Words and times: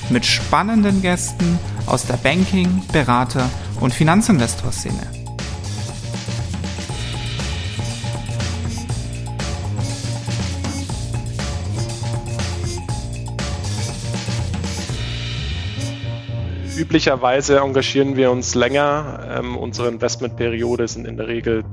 Mit 0.09 0.25
spannenden 0.25 1.01
Gästen 1.01 1.59
aus 1.85 2.05
der 2.05 2.13
Banking-, 2.13 2.81
Berater- 2.93 3.49
und 3.81 3.93
Finanzinvestor-Szene. 3.93 5.01
Üblicherweise 16.77 17.59
engagieren 17.59 18.15
wir 18.15 18.31
uns 18.31 18.55
länger. 18.55 19.27
Ähm, 19.39 19.57
unsere 19.57 19.89
Investmentperiode 19.89 20.87
sind 20.87 21.05
in 21.05 21.17
der 21.17 21.27
Regel 21.27 21.65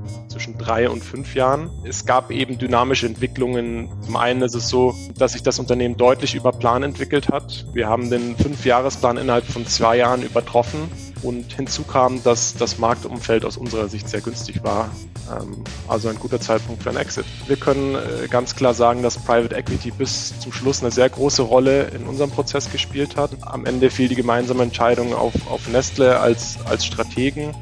zwischen 0.51 0.59
drei 0.59 0.89
und 0.89 1.03
fünf 1.05 1.35
Jahren. 1.35 1.71
Es 1.85 2.07
gab 2.07 2.31
eben 2.31 2.59
dynamische 2.59 3.07
Entwicklungen. 3.07 3.89
Zum 4.05 4.17
einen 4.17 4.43
ist 4.43 4.55
es 4.55 4.69
so, 4.69 4.95
dass 5.17 5.33
sich 5.33 5.43
das 5.43 5.59
Unternehmen 5.59 5.97
deutlich 5.97 6.35
über 6.35 6.53
Plan 6.53 6.83
entwickelt 6.83 7.29
hat. 7.29 7.66
Wir 7.73 7.88
haben 7.88 8.11
den 8.11 8.37
Fünfjahresplan 8.37 9.16
innerhalb 9.16 9.45
von 9.45 9.66
zwei 9.66 9.97
Jahren 9.97 10.23
übertroffen. 10.23 10.91
Und 11.23 11.52
hinzu 11.52 11.83
kam, 11.83 12.23
dass 12.23 12.55
das 12.55 12.79
Marktumfeld 12.79 13.45
aus 13.45 13.59
unserer 13.59 13.89
Sicht 13.89 14.09
sehr 14.09 14.23
günstig 14.23 14.63
war. 14.65 14.91
Ähm, 15.30 15.65
also 15.87 16.09
ein 16.09 16.19
guter 16.19 16.41
Zeitpunkt 16.41 16.83
für 16.83 16.89
ein 16.89 16.96
Exit. 16.96 17.27
Wir 17.46 17.57
können 17.57 17.95
äh, 17.95 18.27
ganz 18.29 18.57
klar 18.57 18.73
sagen, 18.73 19.02
dass 19.02 19.19
Private 19.19 19.55
Equity 19.55 19.91
bis 19.91 20.39
zum 20.41 20.51
Schluss 20.51 20.80
eine 20.80 20.91
sehr 20.91 21.11
große 21.11 21.43
Rolle 21.43 21.89
in 21.89 22.07
unserem 22.07 22.30
Prozess 22.30 22.73
gespielt 22.73 23.17
hat. 23.17 23.33
Am 23.43 23.67
Ende 23.67 23.91
fiel 23.91 24.09
die 24.09 24.15
gemeinsame 24.15 24.63
Entscheidung 24.63 25.13
auf, 25.13 25.35
auf 25.51 25.69
Nestle 25.69 26.19
als, 26.19 26.57
als 26.65 26.87
Strategen. 26.87 27.55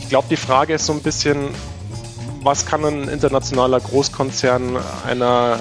Ich 0.00 0.10
glaube, 0.10 0.28
die 0.30 0.36
Frage 0.36 0.74
ist 0.74 0.84
so 0.84 0.92
ein 0.92 1.00
bisschen, 1.00 1.48
was 2.48 2.64
kann 2.64 2.82
ein 2.82 3.08
internationaler 3.08 3.78
Großkonzern 3.78 4.78
einer 5.06 5.60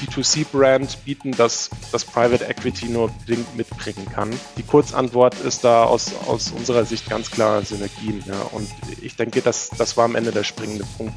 B2C-Brand 0.00 1.04
bieten, 1.04 1.30
das 1.30 1.70
das 1.92 2.04
Private 2.04 2.46
Equity 2.46 2.86
nur 2.86 3.10
bedingt 3.10 3.56
mitbringen 3.56 4.08
kann. 4.12 4.30
Die 4.58 4.64
Kurzantwort 4.64 5.36
ist 5.38 5.62
da 5.62 5.84
aus, 5.84 6.10
aus 6.26 6.50
unserer 6.50 6.84
Sicht 6.84 7.08
ganz 7.08 7.30
klar 7.30 7.62
Synergien. 7.62 8.24
Ja. 8.26 8.40
Und 8.50 8.68
ich 9.00 9.14
denke, 9.14 9.40
das, 9.40 9.70
das 9.78 9.96
war 9.96 10.04
am 10.04 10.16
Ende 10.16 10.32
der 10.32 10.42
springende 10.42 10.84
Punkt. 10.96 11.14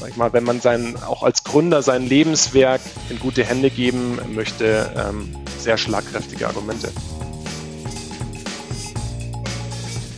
Sag 0.00 0.08
ich 0.08 0.16
mal, 0.16 0.32
wenn 0.32 0.44
man 0.44 0.62
sein, 0.62 0.96
auch 1.06 1.22
als 1.22 1.44
Gründer 1.44 1.82
sein 1.82 2.06
Lebenswerk 2.06 2.80
in 3.10 3.18
gute 3.18 3.44
Hände 3.44 3.68
geben 3.68 4.18
möchte, 4.32 4.90
ähm, 4.96 5.36
sehr 5.58 5.76
schlagkräftige 5.76 6.46
Argumente. 6.46 6.90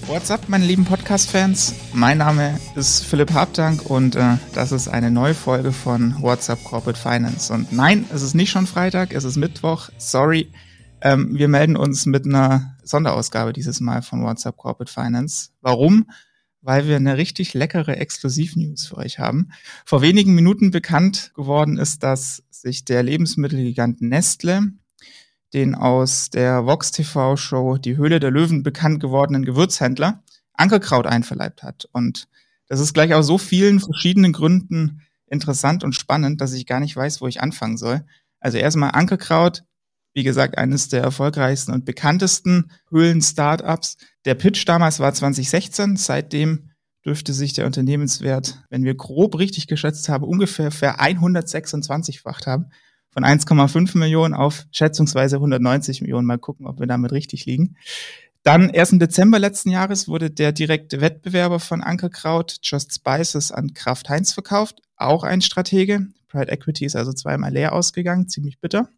What's 0.06 0.30
up, 0.30 0.48
meine 0.48 0.66
lieben 0.66 0.84
Podcast-Fans? 0.84 1.74
Mein 1.92 2.18
Name 2.18 2.58
ist 2.74 3.04
Philipp 3.04 3.32
Habdank 3.32 3.88
und 3.88 4.16
äh, 4.16 4.36
das 4.52 4.72
ist 4.72 4.88
eine 4.88 5.10
neue 5.10 5.34
Folge 5.34 5.72
von 5.72 6.20
What's 6.20 6.50
up 6.50 6.62
Corporate 6.64 6.98
Finance. 6.98 7.52
Und 7.52 7.72
nein, 7.72 8.04
es 8.12 8.22
ist 8.22 8.34
nicht 8.34 8.50
schon 8.50 8.66
Freitag, 8.66 9.14
es 9.14 9.24
ist 9.24 9.36
Mittwoch. 9.36 9.90
Sorry. 9.98 10.50
Ähm, 11.00 11.38
wir 11.38 11.48
melden 11.48 11.76
uns 11.76 12.04
mit 12.04 12.26
einer 12.26 12.76
Sonderausgabe 12.82 13.52
dieses 13.52 13.80
Mal 13.80 14.02
von 14.02 14.22
What's 14.22 14.44
up 14.44 14.56
Corporate 14.56 14.92
Finance. 14.92 15.50
Warum? 15.60 16.10
Weil 16.60 16.86
wir 16.88 16.96
eine 16.96 17.16
richtig 17.16 17.54
leckere 17.54 17.96
Exklusiv-News 17.96 18.86
für 18.86 18.98
euch 18.98 19.18
haben. 19.18 19.50
Vor 19.86 20.02
wenigen 20.02 20.34
Minuten 20.34 20.72
bekannt 20.72 21.32
geworden 21.34 21.78
ist, 21.78 22.02
dass 22.02 22.42
sich 22.50 22.84
der 22.84 23.02
Lebensmittelgigant 23.02 24.02
Nestle 24.02 24.72
den 25.54 25.74
aus 25.74 26.30
der 26.30 26.66
Vox 26.66 26.92
TV 26.92 27.36
Show 27.36 27.76
Die 27.78 27.96
Höhle 27.96 28.20
der 28.20 28.30
Löwen 28.30 28.62
bekannt 28.62 29.00
gewordenen 29.00 29.44
Gewürzhändler 29.44 30.22
Ankerkraut 30.54 31.06
einverleibt 31.06 31.62
hat. 31.62 31.88
Und 31.92 32.28
das 32.68 32.80
ist 32.80 32.94
gleich 32.94 33.14
aus 33.14 33.26
so 33.26 33.38
vielen 33.38 33.80
verschiedenen 33.80 34.32
Gründen 34.32 35.02
interessant 35.26 35.82
und 35.82 35.94
spannend, 35.94 36.40
dass 36.40 36.52
ich 36.52 36.66
gar 36.66 36.80
nicht 36.80 36.94
weiß, 36.94 37.20
wo 37.20 37.26
ich 37.26 37.40
anfangen 37.40 37.76
soll. 37.76 38.04
Also 38.38 38.58
erstmal 38.58 38.90
Ankerkraut, 38.90 39.64
wie 40.14 40.22
gesagt, 40.22 40.58
eines 40.58 40.88
der 40.88 41.02
erfolgreichsten 41.02 41.72
und 41.72 41.84
bekanntesten 41.84 42.70
Höhlen-Startups. 42.90 43.96
Der 44.24 44.34
Pitch 44.34 44.68
damals 44.68 45.00
war 45.00 45.12
2016. 45.12 45.96
Seitdem 45.96 46.70
dürfte 47.04 47.32
sich 47.32 47.54
der 47.54 47.66
Unternehmenswert, 47.66 48.62
wenn 48.68 48.84
wir 48.84 48.94
grob 48.94 49.38
richtig 49.38 49.66
geschätzt 49.66 50.08
haben, 50.08 50.24
ungefähr 50.24 50.70
ver 50.70 51.00
126-facht 51.00 52.46
haben 52.46 52.70
von 53.12 53.24
1,5 53.24 53.96
Millionen 53.96 54.34
auf 54.34 54.66
schätzungsweise 54.72 55.36
190 55.36 56.00
Millionen. 56.00 56.26
Mal 56.26 56.38
gucken, 56.38 56.66
ob 56.66 56.80
wir 56.80 56.86
damit 56.86 57.12
richtig 57.12 57.46
liegen. 57.46 57.76
Dann 58.42 58.70
erst 58.70 58.92
im 58.92 58.98
Dezember 58.98 59.38
letzten 59.38 59.70
Jahres 59.70 60.08
wurde 60.08 60.30
der 60.30 60.50
direkte 60.52 61.00
Wettbewerber 61.00 61.60
von 61.60 61.82
Ankerkraut, 61.82 62.56
Just 62.62 62.92
Spices, 62.92 63.52
an 63.52 63.72
Kraft 63.74 64.08
Heinz 64.08 64.32
verkauft. 64.32 64.80
Auch 64.96 65.22
ein 65.22 65.42
Stratege. 65.42 66.06
Pride 66.28 66.50
Equity 66.50 66.86
ist 66.86 66.96
also 66.96 67.12
zweimal 67.12 67.52
leer 67.52 67.72
ausgegangen, 67.72 68.28
ziemlich 68.28 68.58
bitter. 68.58 68.88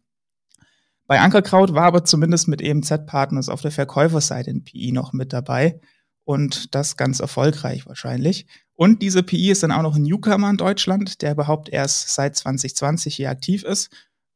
Bei 1.05 1.19
Ankerkraut 1.19 1.75
war 1.75 1.83
aber 1.83 2.03
zumindest 2.03 2.47
mit 2.47 2.61
EMZ 2.61 3.05
Partners 3.05 3.49
auf 3.49 3.61
der 3.61 3.71
Verkäuferseite 3.71 4.49
in 4.49 4.63
PI 4.63 4.91
noch 4.91 5.13
mit 5.13 5.33
dabei 5.33 5.79
und 6.25 6.75
das 6.75 6.97
ganz 6.97 7.21
erfolgreich 7.21 7.85
wahrscheinlich. 7.85 8.45
Und 8.73 9.01
diese 9.01 9.23
PI 9.23 9.51
ist 9.51 9.63
dann 9.63 9.71
auch 9.71 9.83
noch 9.83 9.95
ein 9.95 10.01
Newcomer 10.01 10.49
in 10.49 10.57
Deutschland, 10.57 11.21
der 11.21 11.31
überhaupt 11.31 11.69
erst 11.69 12.09
seit 12.09 12.35
2020 12.35 13.15
hier 13.15 13.29
aktiv 13.29 13.63
ist, 13.63 13.89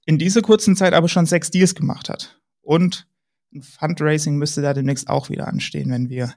in 0.05 0.17
dieser 0.17 0.41
kurzen 0.41 0.77
Zeit 0.77 0.93
aber 0.93 1.09
schon 1.09 1.25
sechs 1.25 1.51
Deals 1.51 1.75
gemacht 1.75 2.07
hat. 2.07 2.39
Und 2.61 3.07
ein 3.53 3.63
Fundraising 3.63 4.37
müsste 4.37 4.61
da 4.61 4.73
demnächst 4.73 5.09
auch 5.09 5.29
wieder 5.29 5.47
anstehen, 5.47 5.91
wenn 5.91 6.09
wir 6.09 6.33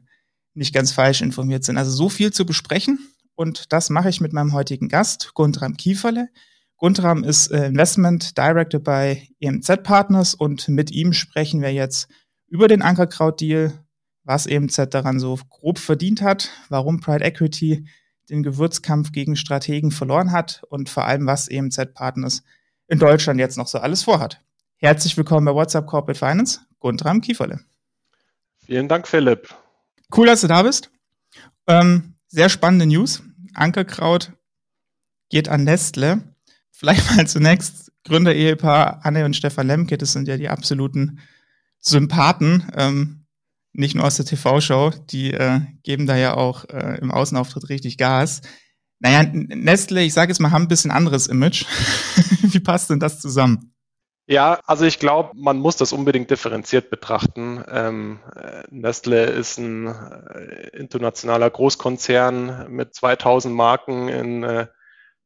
nicht 0.54 0.74
ganz 0.74 0.92
falsch 0.92 1.22
informiert 1.22 1.64
sind. 1.64 1.78
Also 1.78 1.92
so 1.92 2.08
viel 2.08 2.32
zu 2.32 2.44
besprechen 2.44 2.98
und 3.34 3.72
das 3.72 3.90
mache 3.90 4.08
ich 4.08 4.20
mit 4.20 4.32
meinem 4.32 4.52
heutigen 4.52 4.88
Gast, 4.88 5.32
Guntram 5.34 5.76
Kieferle. 5.76 6.28
Guntram 6.76 7.24
ist 7.24 7.50
äh, 7.50 7.66
Investment 7.66 8.36
Director 8.36 8.80
bei 8.80 9.28
EMZ 9.40 9.82
Partners 9.82 10.34
und 10.34 10.68
mit 10.68 10.90
ihm 10.90 11.12
sprechen 11.12 11.62
wir 11.62 11.72
jetzt 11.72 12.08
über 12.48 12.68
den 12.68 12.82
Ankerkraut-Deal, 12.82 13.72
was 14.24 14.46
EMZ 14.46 14.88
daran 14.90 15.18
so 15.18 15.38
grob 15.50 15.78
verdient 15.78 16.22
hat, 16.22 16.50
warum 16.68 17.00
Pride 17.00 17.24
Equity 17.24 17.86
den 18.30 18.42
Gewürzkampf 18.42 19.12
gegen 19.12 19.36
Strategen 19.36 19.90
verloren 19.90 20.32
hat 20.32 20.62
und 20.68 20.88
vor 20.88 21.04
allem, 21.04 21.26
was 21.26 21.48
EMZ 21.48 21.94
Partners 21.94 22.42
in 22.86 22.98
Deutschland 22.98 23.40
jetzt 23.40 23.58
noch 23.58 23.66
so 23.66 23.78
alles 23.78 24.02
vorhat. 24.02 24.40
Herzlich 24.76 25.16
willkommen 25.16 25.44
bei 25.44 25.54
WhatsApp 25.54 25.86
Corporate 25.86 26.18
Finance, 26.18 26.60
Guntram 26.78 27.20
Kieferle. 27.20 27.60
Vielen 28.64 28.88
Dank, 28.88 29.08
Philipp. 29.08 29.54
Cool, 30.16 30.26
dass 30.26 30.42
du 30.42 30.46
da 30.46 30.62
bist. 30.62 30.90
Ähm, 31.66 32.14
sehr 32.28 32.48
spannende 32.48 32.86
News. 32.86 33.22
Ankerkraut 33.54 34.32
geht 35.28 35.48
an 35.48 35.64
Nestle. 35.64 36.22
Vielleicht 36.70 37.16
mal 37.16 37.26
zunächst 37.26 37.92
Gründer-Ehepaar 38.04 39.04
Anne 39.04 39.24
und 39.24 39.36
Stefan 39.36 39.66
Lemke, 39.66 39.96
das 39.96 40.12
sind 40.12 40.26
ja 40.28 40.36
die 40.36 40.48
absoluten 40.48 41.20
Sympathen. 41.78 42.70
Ähm, 42.76 43.21
nicht 43.72 43.94
nur 43.94 44.04
aus 44.04 44.16
der 44.16 44.26
TV-Show, 44.26 44.90
die 45.10 45.32
äh, 45.32 45.60
geben 45.82 46.06
da 46.06 46.16
ja 46.16 46.34
auch 46.34 46.64
äh, 46.68 46.98
im 47.00 47.10
Außenauftritt 47.10 47.68
richtig 47.68 47.98
Gas. 47.98 48.42
Naja, 49.00 49.28
Nestle, 49.32 50.02
ich 50.02 50.14
sage 50.14 50.30
jetzt 50.30 50.38
mal, 50.38 50.50
haben 50.50 50.62
ein 50.62 50.68
bisschen 50.68 50.90
anderes 50.90 51.26
Image. 51.26 51.64
Wie 52.42 52.60
passt 52.60 52.90
denn 52.90 53.00
das 53.00 53.20
zusammen? 53.20 53.74
Ja, 54.26 54.60
also 54.66 54.84
ich 54.84 55.00
glaube, 55.00 55.32
man 55.34 55.58
muss 55.58 55.76
das 55.76 55.92
unbedingt 55.92 56.30
differenziert 56.30 56.90
betrachten. 56.90 57.62
Ähm, 57.68 58.20
Nestle 58.70 59.24
ist 59.24 59.58
ein 59.58 59.88
äh, 59.88 60.68
internationaler 60.76 61.50
Großkonzern 61.50 62.70
mit 62.70 62.94
2000 62.94 63.52
Marken 63.52 64.08
in 64.08 64.44
äh, 64.44 64.68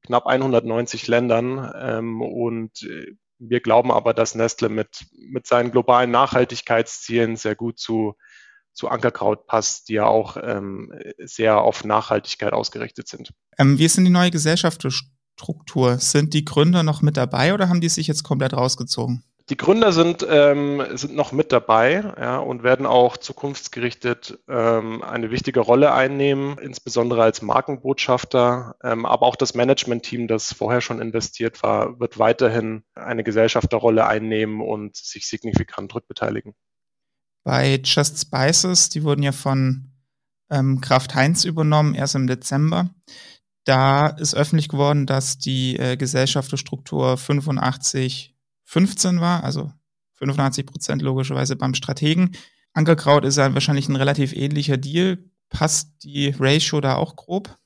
knapp 0.06 0.26
190 0.26 1.08
Ländern 1.08 1.70
ähm, 1.78 2.22
und 2.22 2.82
äh, 2.84 3.16
wir 3.38 3.60
glauben 3.60 3.92
aber, 3.92 4.14
dass 4.14 4.34
Nestle 4.34 4.70
mit, 4.70 5.04
mit 5.12 5.46
seinen 5.46 5.72
globalen 5.72 6.10
Nachhaltigkeitszielen 6.10 7.36
sehr 7.36 7.54
gut 7.54 7.78
zu 7.78 8.14
zu 8.76 8.88
Ankerkraut 8.88 9.46
passt, 9.46 9.88
die 9.88 9.94
ja 9.94 10.06
auch 10.06 10.36
ähm, 10.40 10.92
sehr 11.18 11.60
auf 11.60 11.84
Nachhaltigkeit 11.84 12.52
ausgerichtet 12.52 13.08
sind. 13.08 13.32
Ähm, 13.58 13.78
wie 13.78 13.86
ist 13.86 13.96
denn 13.96 14.04
die 14.04 14.10
neue 14.10 14.30
Gesellschaftsstruktur? 14.30 15.98
Sind 15.98 16.34
die 16.34 16.44
Gründer 16.44 16.82
noch 16.82 17.02
mit 17.02 17.16
dabei 17.16 17.54
oder 17.54 17.68
haben 17.68 17.80
die 17.80 17.88
sich 17.88 18.06
jetzt 18.06 18.22
komplett 18.22 18.52
rausgezogen? 18.52 19.24
Die 19.48 19.56
Gründer 19.56 19.92
sind, 19.92 20.26
ähm, 20.28 20.82
sind 20.94 21.14
noch 21.14 21.30
mit 21.30 21.52
dabei 21.52 22.12
ja, 22.18 22.38
und 22.38 22.64
werden 22.64 22.84
auch 22.84 23.16
zukunftsgerichtet 23.16 24.40
ähm, 24.48 25.04
eine 25.04 25.30
wichtige 25.30 25.60
Rolle 25.60 25.92
einnehmen, 25.92 26.58
insbesondere 26.58 27.22
als 27.22 27.42
Markenbotschafter. 27.42 28.74
Ähm, 28.82 29.06
aber 29.06 29.24
auch 29.24 29.36
das 29.36 29.54
Management-Team, 29.54 30.26
das 30.26 30.52
vorher 30.52 30.80
schon 30.80 31.00
investiert 31.00 31.62
war, 31.62 32.00
wird 32.00 32.18
weiterhin 32.18 32.82
eine 32.96 33.22
Gesellschafterrolle 33.22 34.04
einnehmen 34.04 34.60
und 34.60 34.96
sich 34.96 35.28
signifikant 35.28 35.94
rückbeteiligen. 35.94 36.54
Bei 37.46 37.80
Just 37.80 38.18
Spices, 38.20 38.88
die 38.88 39.04
wurden 39.04 39.22
ja 39.22 39.30
von 39.30 39.92
ähm, 40.50 40.80
Kraft 40.80 41.14
Heinz 41.14 41.44
übernommen, 41.44 41.94
erst 41.94 42.16
im 42.16 42.26
Dezember. 42.26 42.90
Da 43.62 44.08
ist 44.08 44.34
öffentlich 44.34 44.68
geworden, 44.68 45.06
dass 45.06 45.38
die 45.38 45.78
äh, 45.78 45.96
Gesellschafterstruktur 45.96 47.16
85 47.16 48.34
15 48.64 49.20
war, 49.20 49.44
also 49.44 49.72
85 50.14 50.66
Prozent 50.66 51.02
logischerweise 51.02 51.54
beim 51.54 51.74
Strategen. 51.74 52.36
Ankerkraut 52.72 53.24
ist 53.24 53.38
ja 53.38 53.54
wahrscheinlich 53.54 53.88
ein 53.88 53.94
relativ 53.94 54.32
ähnlicher 54.32 54.76
Deal. 54.76 55.18
Passt 55.48 56.02
die 56.02 56.34
Ratio 56.36 56.80
da 56.80 56.96
auch 56.96 57.14
grob? 57.14 57.56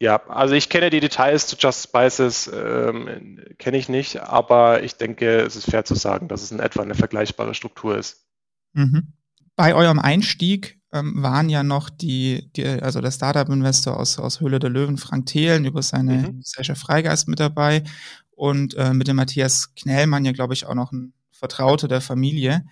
Ja, 0.00 0.22
also 0.26 0.54
ich 0.54 0.68
kenne 0.68 0.90
die 0.90 1.00
Details 1.00 1.46
zu 1.46 1.56
Just 1.58 1.82
Spices, 1.82 2.50
ähm, 2.54 3.42
kenne 3.56 3.78
ich 3.78 3.88
nicht, 3.88 4.20
aber 4.20 4.82
ich 4.82 4.96
denke, 4.96 5.40
es 5.40 5.56
ist 5.56 5.70
fair 5.70 5.86
zu 5.86 5.94
sagen, 5.94 6.28
dass 6.28 6.42
es 6.42 6.52
in 6.52 6.60
etwa 6.60 6.82
eine 6.82 6.94
vergleichbare 6.94 7.54
Struktur 7.54 7.96
ist. 7.96 8.23
Mhm. 8.74 9.14
Bei 9.56 9.74
eurem 9.74 9.98
Einstieg 9.98 10.78
ähm, 10.92 11.22
waren 11.22 11.48
ja 11.48 11.62
noch 11.62 11.90
die, 11.90 12.50
die 12.54 12.64
also 12.64 13.00
der 13.00 13.10
Startup-Investor 13.10 13.98
aus, 13.98 14.18
aus 14.18 14.40
Höhle 14.40 14.58
der 14.58 14.70
Löwen, 14.70 14.96
Frank 14.96 15.26
Thelen, 15.26 15.64
über 15.64 15.82
seine 15.82 16.28
mhm. 16.28 16.40
Gesellschaft 16.40 16.80
Freigeist 16.80 17.28
mit 17.28 17.40
dabei 17.40 17.84
und 18.30 18.74
äh, 18.74 18.94
mit 18.94 19.08
dem 19.08 19.16
Matthias 19.16 19.74
Knellmann 19.74 20.24
ja, 20.24 20.32
glaube 20.32 20.54
ich, 20.54 20.66
auch 20.66 20.74
noch 20.74 20.92
ein 20.92 21.12
Vertrauter 21.30 21.88
der 21.88 22.00
Familie. 22.00 22.64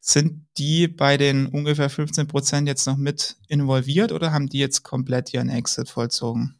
Sind 0.00 0.46
die 0.58 0.88
bei 0.88 1.16
den 1.16 1.46
ungefähr 1.46 1.90
15 1.90 2.26
Prozent 2.28 2.68
jetzt 2.68 2.86
noch 2.86 2.96
mit 2.96 3.36
involviert 3.48 4.12
oder 4.12 4.32
haben 4.32 4.48
die 4.48 4.58
jetzt 4.58 4.82
komplett 4.82 5.34
ihren 5.34 5.48
Exit 5.48 5.88
vollzogen? 5.88 6.57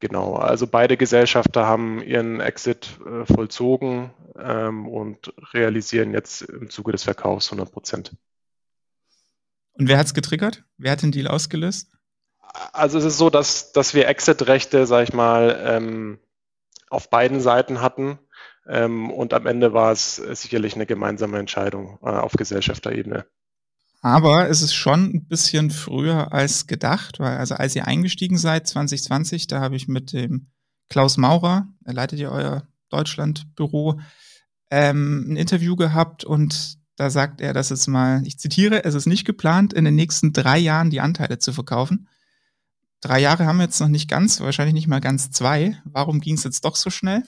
Genau, 0.00 0.36
also 0.36 0.66
beide 0.66 0.96
Gesellschafter 0.96 1.66
haben 1.66 2.00
ihren 2.02 2.40
Exit 2.40 2.98
äh, 3.04 3.24
vollzogen 3.26 4.10
ähm, 4.38 4.86
und 4.86 5.32
realisieren 5.52 6.12
jetzt 6.12 6.42
im 6.42 6.70
Zuge 6.70 6.92
des 6.92 7.02
Verkaufs 7.02 7.48
100 7.48 7.72
Prozent. 7.72 8.12
Und 9.72 9.88
wer 9.88 9.98
hat 9.98 10.06
es 10.06 10.14
getriggert? 10.14 10.64
Wer 10.76 10.92
hat 10.92 11.02
den 11.02 11.12
Deal 11.12 11.26
ausgelöst? 11.26 11.90
Also 12.72 12.98
es 12.98 13.04
ist 13.04 13.18
so, 13.18 13.28
dass, 13.28 13.72
dass 13.72 13.94
wir 13.94 14.08
Exit-Rechte, 14.08 14.86
sag 14.86 15.02
ich 15.02 15.12
mal, 15.12 15.60
ähm, 15.64 16.18
auf 16.90 17.10
beiden 17.10 17.40
Seiten 17.40 17.80
hatten. 17.80 18.18
Ähm, 18.68 19.10
und 19.10 19.34
am 19.34 19.46
Ende 19.46 19.72
war 19.72 19.92
es 19.92 20.16
sicherlich 20.16 20.74
eine 20.74 20.86
gemeinsame 20.86 21.38
Entscheidung 21.38 21.98
äh, 22.02 22.08
auf 22.08 22.32
Gesellschafterebene. 22.32 23.26
Aber 24.00 24.48
es 24.48 24.62
ist 24.62 24.74
schon 24.74 25.10
ein 25.14 25.26
bisschen 25.26 25.70
früher 25.70 26.32
als 26.32 26.66
gedacht, 26.66 27.18
weil 27.18 27.36
also 27.36 27.56
als 27.56 27.74
ihr 27.74 27.86
eingestiegen 27.86 28.38
seid 28.38 28.66
2020, 28.68 29.48
da 29.48 29.60
habe 29.60 29.76
ich 29.76 29.88
mit 29.88 30.12
dem 30.12 30.50
Klaus 30.88 31.16
Maurer, 31.16 31.68
er 31.84 31.94
leitet 31.94 32.18
ja 32.20 32.30
euer 32.30 32.66
Deutschlandbüro, 32.90 34.00
ähm, 34.70 35.32
ein 35.32 35.36
Interview 35.36 35.76
gehabt 35.76 36.24
und 36.24 36.78
da 36.96 37.10
sagt 37.10 37.40
er, 37.40 37.52
dass 37.52 37.70
es 37.70 37.86
mal, 37.86 38.22
ich 38.26 38.38
zitiere, 38.38 38.84
es 38.84 38.94
ist 38.94 39.06
nicht 39.06 39.24
geplant, 39.24 39.72
in 39.72 39.84
den 39.84 39.94
nächsten 39.94 40.32
drei 40.32 40.58
Jahren 40.58 40.90
die 40.90 41.00
Anteile 41.00 41.38
zu 41.38 41.52
verkaufen. 41.52 42.08
Drei 43.00 43.20
Jahre 43.20 43.46
haben 43.46 43.58
wir 43.58 43.64
jetzt 43.64 43.80
noch 43.80 43.88
nicht 43.88 44.10
ganz, 44.10 44.40
wahrscheinlich 44.40 44.74
nicht 44.74 44.88
mal 44.88 45.00
ganz 45.00 45.30
zwei. 45.30 45.80
Warum 45.84 46.20
ging 46.20 46.34
es 46.34 46.42
jetzt 46.42 46.64
doch 46.64 46.74
so 46.74 46.90
schnell? 46.90 47.22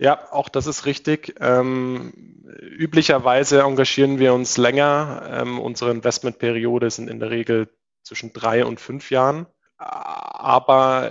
Ja, 0.00 0.32
auch 0.32 0.48
das 0.48 0.66
ist 0.66 0.86
richtig. 0.86 1.34
Ähm, 1.40 2.14
üblicherweise 2.58 3.60
engagieren 3.60 4.18
wir 4.18 4.32
uns 4.32 4.56
länger. 4.56 5.28
Ähm, 5.30 5.58
unsere 5.58 5.90
Investmentperiode 5.90 6.90
sind 6.90 7.10
in 7.10 7.20
der 7.20 7.28
Regel 7.28 7.68
zwischen 8.02 8.32
drei 8.32 8.64
und 8.64 8.80
fünf 8.80 9.10
Jahren. 9.10 9.46
Aber 9.76 11.10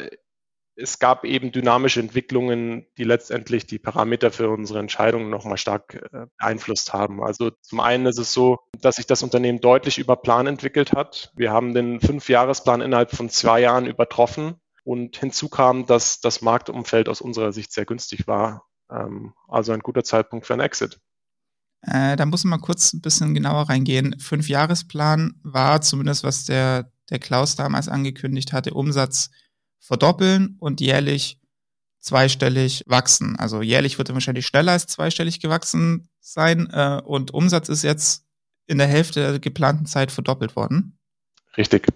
es 0.75 0.97
gab 0.97 1.23
eben 1.23 1.51
dynamische 1.51 1.99
Entwicklungen, 1.99 2.87
die 2.97 3.03
letztendlich 3.03 3.67
die 3.67 3.77
Parameter 3.77 4.31
für 4.31 4.49
unsere 4.49 4.79
Entscheidungen 4.79 5.29
nochmal 5.29 5.57
stark 5.57 6.09
äh, 6.11 6.25
beeinflusst 6.39 6.91
haben. 6.91 7.23
Also 7.23 7.51
zum 7.61 7.81
einen 7.81 8.07
ist 8.07 8.17
es 8.17 8.33
so, 8.33 8.57
dass 8.81 8.95
sich 8.95 9.05
das 9.05 9.21
Unternehmen 9.21 9.61
deutlich 9.61 9.99
über 9.99 10.15
Plan 10.15 10.47
entwickelt 10.47 10.93
hat. 10.93 11.31
Wir 11.35 11.51
haben 11.51 11.75
den 11.75 12.01
Fünfjahresplan 12.01 12.81
innerhalb 12.81 13.11
von 13.11 13.29
zwei 13.29 13.61
Jahren 13.61 13.85
übertroffen. 13.85 14.55
Und 14.83 15.17
hinzu 15.17 15.49
kam, 15.49 15.85
dass 15.85 16.19
das 16.21 16.41
Marktumfeld 16.41 17.09
aus 17.09 17.21
unserer 17.21 17.51
Sicht 17.51 17.71
sehr 17.71 17.85
günstig 17.85 18.25
war. 18.25 18.65
Ähm, 18.91 19.33
also 19.47 19.71
ein 19.71 19.79
guter 19.79 20.03
Zeitpunkt 20.03 20.45
für 20.45 20.53
ein 20.53 20.59
Exit. 20.59 20.99
Äh, 21.81 22.15
da 22.15 22.25
muss 22.25 22.43
man 22.43 22.59
mal 22.59 22.65
kurz 22.65 22.93
ein 22.93 23.01
bisschen 23.01 23.33
genauer 23.33 23.69
reingehen. 23.69 24.19
Fünfjahresplan 24.19 25.39
war 25.43 25.81
zumindest, 25.81 26.23
was 26.23 26.45
der, 26.45 26.91
der 27.09 27.19
Klaus 27.19 27.55
damals 27.55 27.87
angekündigt 27.87 28.51
hatte, 28.51 28.73
Umsatz 28.73 29.29
verdoppeln 29.79 30.57
und 30.59 30.81
jährlich 30.81 31.39
zweistellig 31.99 32.83
wachsen. 32.87 33.35
Also 33.37 33.61
jährlich 33.61 33.97
wird 33.97 34.09
er 34.09 34.15
wahrscheinlich 34.15 34.45
schneller 34.45 34.73
als 34.73 34.87
zweistellig 34.87 35.39
gewachsen 35.39 36.09
sein 36.19 36.69
äh, 36.71 37.01
und 37.03 37.33
Umsatz 37.33 37.69
ist 37.69 37.83
jetzt 37.83 38.25
in 38.67 38.77
der 38.77 38.87
Hälfte 38.87 39.19
der 39.21 39.39
geplanten 39.39 39.85
Zeit 39.85 40.11
verdoppelt 40.11 40.55
worden. 40.55 40.97
Richtig. 41.57 41.87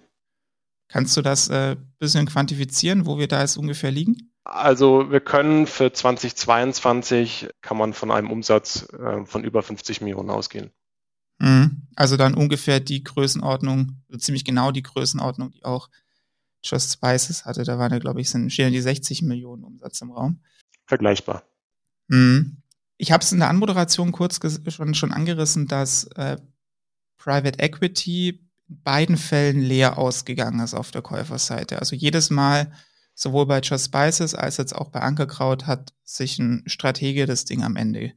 Kannst 0.88 1.16
du 1.16 1.22
das 1.22 1.50
äh, 1.50 1.75
bisschen 2.00 2.25
quantifizieren, 2.25 3.06
wo 3.06 3.18
wir 3.18 3.28
da 3.28 3.42
jetzt 3.42 3.57
ungefähr 3.57 3.92
liegen? 3.92 4.32
Also 4.44 5.10
wir 5.10 5.22
können 5.22 5.68
für 5.68 5.94
2022 5.94 7.50
kann 7.62 7.78
man 7.78 7.94
von 7.94 8.12
einem 8.12 8.30
Umsatz 8.30 8.88
äh, 8.94 9.25
von 9.25 9.44
über 9.44 9.63
50 9.63 10.01
Millionen 10.01 10.30
ausgehen. 10.30 10.72
Mhm. 11.40 11.88
Also 11.95 12.18
dann 12.18 12.34
ungefähr 12.34 12.80
die 12.80 13.04
Größenordnung, 13.04 14.04
ziemlich 14.18 14.44
genau 14.44 14.72
die 14.72 14.84
Größenordnung, 14.84 15.51
die 15.51 15.63
auch 15.63 15.90
Just 16.63 16.94
Spices 16.94 17.45
hatte. 17.45 17.63
Da 17.63 17.78
waren 17.78 17.92
ja, 17.92 18.00
glaube 18.00 18.22
ich, 18.22 18.30
sind, 18.30 18.51
stehen 18.51 18.74
die 18.74 18.81
60 18.81 19.22
Millionen 19.22 19.63
Umsatz 19.63 20.01
im 20.01 20.12
Raum. 20.12 20.42
Vergleichbar. 20.86 21.44
Mhm. 22.07 22.57
Ich 22.98 23.12
habe 23.12 23.24
es 23.24 23.31
in 23.31 23.40
der 23.40 23.50
Anmoderation 23.50 24.12
kurz 24.12 24.40
schon, 24.69 24.94
schon 24.94 25.12
angerissen, 25.12 25.68
dass 25.68 26.06
äh, 26.16 26.38
Private 27.18 27.60
Equity 27.60 28.50
in 28.69 28.81
beiden 28.84 29.18
Fällen 29.18 29.60
leer 29.60 29.98
ausgegangen 29.98 30.60
ist 30.62 30.74
auf 30.74 30.92
der 30.92 31.01
Käuferseite. 31.01 31.80
Also 31.80 31.95
jedes 31.95 32.30
Mal, 32.30 32.72
sowohl 33.13 33.45
bei 33.45 33.60
Just 33.60 33.86
Spices 33.86 34.36
als 34.36 34.57
jetzt 34.57 34.75
auch 34.75 34.89
bei 34.89 35.00
Ankerkraut, 35.00 35.68
hat 35.68 35.94
sich 36.04 36.39
ein 36.39 36.63
Stratege 36.65 37.25
das 37.25 37.45
Ding 37.45 37.63
am 37.63 37.75
Ende 37.75 38.13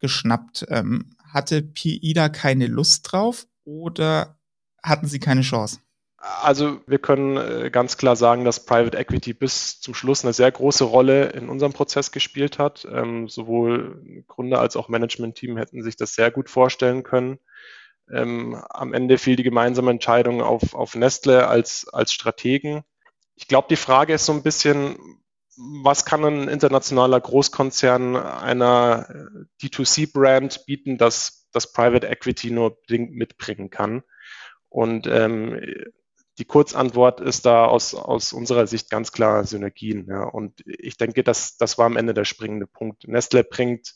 geschnappt. 0.00 0.66
Ähm, 0.68 1.10
hatte 1.32 1.62
PI 1.62 2.12
da 2.14 2.28
keine 2.28 2.66
Lust 2.66 3.10
drauf 3.10 3.46
oder 3.64 4.38
hatten 4.82 5.06
sie 5.06 5.20
keine 5.20 5.42
Chance? 5.42 5.80
Also 6.18 6.80
wir 6.86 6.98
können 6.98 7.36
äh, 7.36 7.70
ganz 7.70 7.96
klar 7.96 8.16
sagen, 8.16 8.44
dass 8.44 8.64
Private 8.64 8.98
Equity 8.98 9.34
bis 9.34 9.80
zum 9.80 9.94
Schluss 9.94 10.24
eine 10.24 10.32
sehr 10.32 10.50
große 10.50 10.82
Rolle 10.84 11.28
in 11.30 11.48
unserem 11.48 11.72
Prozess 11.72 12.10
gespielt 12.10 12.58
hat. 12.58 12.86
Ähm, 12.90 13.28
sowohl 13.28 14.24
Gründer 14.26 14.60
als 14.60 14.74
auch 14.74 14.88
Management-Team 14.88 15.56
hätten 15.56 15.82
sich 15.82 15.96
das 15.96 16.14
sehr 16.14 16.32
gut 16.32 16.50
vorstellen 16.50 17.04
können. 17.04 17.38
Ähm, 18.10 18.60
am 18.70 18.94
Ende 18.94 19.16
fiel 19.18 19.36
die 19.36 19.44
gemeinsame 19.44 19.92
Entscheidung 19.92 20.42
auf, 20.42 20.74
auf 20.74 20.96
Nestle 20.96 21.46
als, 21.46 21.86
als 21.92 22.12
Strategen. 22.12 22.82
Ich 23.38 23.46
glaube, 23.46 23.68
die 23.70 23.76
Frage 23.76 24.14
ist 24.14 24.26
so 24.26 24.32
ein 24.32 24.42
bisschen, 24.42 24.98
was 25.56 26.04
kann 26.04 26.24
ein 26.24 26.48
internationaler 26.48 27.20
Großkonzern 27.20 28.16
einer 28.16 29.06
äh, 29.08 29.64
D2C-Brand 29.64 30.66
bieten, 30.66 30.98
das 30.98 31.48
das 31.52 31.72
Private 31.72 32.08
Equity 32.08 32.50
nur 32.50 32.78
mitbringen 32.88 33.70
kann? 33.70 34.02
Und 34.68 35.06
ähm, 35.06 35.60
die 36.38 36.46
Kurzantwort 36.46 37.20
ist 37.20 37.46
da 37.46 37.66
aus, 37.66 37.94
aus 37.94 38.32
unserer 38.32 38.66
Sicht 38.66 38.90
ganz 38.90 39.12
klar 39.12 39.44
Synergien. 39.44 40.08
Ja. 40.08 40.24
Und 40.24 40.60
ich 40.66 40.96
denke, 40.96 41.22
das, 41.22 41.56
das 41.58 41.78
war 41.78 41.86
am 41.86 41.96
Ende 41.96 42.14
der 42.14 42.24
springende 42.24 42.66
Punkt. 42.66 43.06
Nestle 43.06 43.44
bringt 43.44 43.94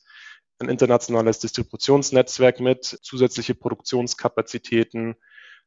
ein 0.61 0.69
internationales 0.69 1.41
Distributionsnetzwerk 1.41 2.61
mit, 2.61 2.85
zusätzliche 2.85 3.57
Produktionskapazitäten, 3.57 5.17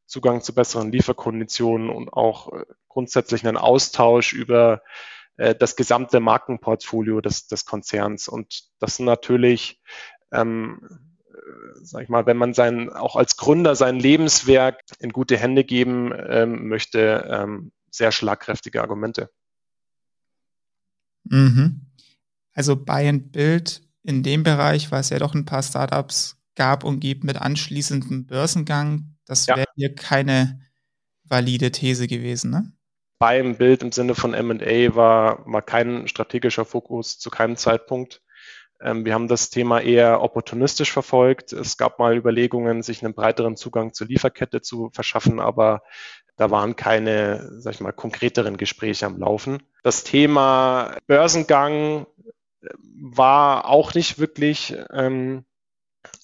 Zugang 0.06 0.42
zu 0.42 0.54
besseren 0.54 0.92
Lieferkonditionen 0.92 1.90
und 1.90 2.10
auch 2.10 2.54
äh, 2.54 2.66
grundsätzlich 2.88 3.46
einen 3.46 3.58
Austausch 3.58 4.34
über 4.34 4.82
äh, 5.38 5.56
das 5.56 5.76
gesamte 5.76 6.20
Markenportfolio 6.20 7.22
des, 7.22 7.48
des 7.48 7.66
Konzerns. 7.66 8.28
Und 8.28 8.70
das 8.80 8.98
sind 8.98 9.06
natürlich 9.06 9.82
ähm, 10.32 10.82
sag 11.82 12.04
ich 12.04 12.10
mal, 12.10 12.26
wenn 12.26 12.38
man 12.38 12.54
sein, 12.54 12.90
auch 12.90 13.16
als 13.16 13.38
Gründer 13.38 13.76
sein 13.76 14.00
Lebenswerk 14.00 14.82
in 15.00 15.12
gute 15.12 15.38
Hände 15.38 15.64
geben 15.64 16.12
ähm, 16.28 16.68
möchte, 16.68 17.28
ähm, 17.30 17.72
sehr 17.92 18.12
schlagkräftige 18.12 18.82
Argumente. 18.82 19.30
Mhm. 21.26 21.82
Also 22.54 22.76
Buy 22.76 23.08
and 23.08 23.32
Build 23.32 23.82
in 24.04 24.24
dem 24.24 24.44
Bereich, 24.44 24.92
weil 24.92 25.02
es 25.02 25.10
ja 25.10 25.20
doch 25.20 25.34
ein 25.34 25.46
paar 25.46 25.64
Startups 25.64 26.38
gab 26.56 26.84
und 26.84 27.00
gibt 27.00 27.24
mit 27.24 27.42
anschließendem 27.42 28.28
Börsengang, 28.28 29.15
das 29.26 29.48
wäre 29.48 29.66
hier 29.76 29.96
keine 29.96 30.60
valide 31.24 31.72
These 31.72 32.08
gewesen, 32.08 32.52
ne? 32.52 32.72
And 33.20 33.58
Build 33.58 33.82
im 33.82 33.92
Sinne 33.92 34.14
von 34.14 34.34
M&A 34.34 34.96
war, 34.96 35.44
war 35.46 35.62
kein 35.62 36.08
strategischer 36.08 36.66
Fokus 36.66 37.18
zu 37.18 37.30
keinem 37.30 37.58
Zeitpunkt. 37.58 38.22
Ähm, 38.82 39.06
wir 39.06 39.14
haben 39.14 39.28
das 39.28 39.50
Thema 39.50 39.80
eher 39.80 40.22
opportunistisch 40.22 40.92
verfolgt. 40.92 41.54
Es 41.54 41.78
gab 41.78 41.98
mal 41.98 42.16
Überlegungen, 42.16 42.84
sich 42.84 43.04
einen 43.04 43.14
breiteren 43.14 43.56
Zugang 43.56 43.94
zur 43.94 44.08
Lieferkette 44.08 44.62
zu 44.62 44.90
verschaffen, 44.94 45.40
aber 45.40 45.82
da 46.36 46.52
waren 46.52 46.76
keine, 46.76 47.50
sag 47.60 47.76
ich 47.76 47.80
mal, 47.80 47.94
konkreteren 47.94 48.58
Gespräche 48.58 49.06
am 49.06 49.18
Laufen. 49.18 49.64
Das 49.84 50.04
Thema 50.04 50.98
Börsengang 51.08 52.06
äh, 52.62 52.70
war 53.12 53.70
auch 53.70 53.94
nicht 53.94 54.20
wirklich 54.20 54.76
ähm, 54.92 55.46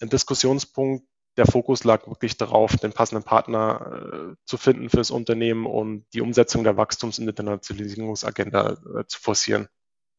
ein 0.02 0.10
Diskussionspunkt. 0.10 1.06
Der 1.38 1.46
Fokus 1.46 1.84
lag 1.84 2.08
wirklich 2.08 2.38
darauf, 2.38 2.76
den 2.78 2.92
passenden 2.92 3.24
Partner 3.24 4.34
äh, 4.34 4.36
zu 4.46 4.58
finden 4.58 4.90
fürs 4.90 5.12
Unternehmen 5.12 5.66
und 5.66 6.06
die 6.14 6.22
Umsetzung 6.22 6.64
der 6.64 6.78
Wachstums- 6.78 7.20
und 7.20 7.28
Internationalisierungsagenda 7.28 8.78
äh, 9.00 9.06
zu 9.08 9.20
forcieren. 9.20 9.70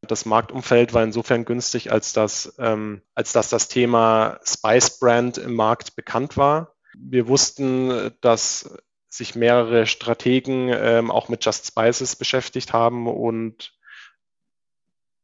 Das 0.01 0.25
Marktumfeld 0.25 0.93
war 0.93 1.03
insofern 1.03 1.45
günstig, 1.45 1.91
als 1.91 2.13
dass, 2.13 2.55
ähm, 2.57 3.01
als 3.15 3.31
dass 3.31 3.49
das 3.49 3.67
Thema 3.67 4.39
Spice 4.43 4.99
Brand 4.99 5.37
im 5.37 5.53
Markt 5.53 5.95
bekannt 5.95 6.35
war. 6.35 6.75
Wir 6.95 7.27
wussten, 7.27 8.11
dass 8.21 8.77
sich 9.07 9.35
mehrere 9.35 9.85
Strategen 9.85 10.69
ähm, 10.73 11.11
auch 11.11 11.29
mit 11.29 11.45
Just 11.45 11.67
Spices 11.67 12.15
beschäftigt 12.15 12.73
haben 12.73 13.07
und 13.07 13.73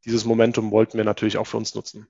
dieses 0.06 0.26
Momentum 0.26 0.72
wollten 0.72 0.98
wir 0.98 1.06
natürlich 1.06 1.38
auch 1.38 1.48
für 1.48 1.58
uns 1.58 1.76
nutzen. 1.76 2.08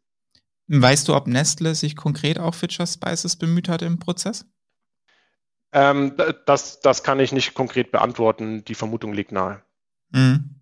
Weißt 0.71 1.07
du, 1.07 1.15
ob 1.15 1.25
Nestle 1.25 1.73
sich 1.73 1.95
konkret 1.95 2.37
auch 2.37 2.53
für 2.53 2.67
Just 2.67 2.95
Spices 2.95 3.35
bemüht 3.35 3.67
hat 3.67 3.81
im 3.81 3.97
Prozess? 3.97 4.45
Ähm, 5.71 6.15
das, 6.45 6.79
das 6.79 7.03
kann 7.03 7.19
ich 7.19 7.31
nicht 7.31 7.55
konkret 7.55 7.91
beantworten. 7.91 8.63
Die 8.65 8.75
Vermutung 8.75 9.13
liegt 9.13 9.31
nahe. 9.31 9.63
Mhm. 10.11 10.55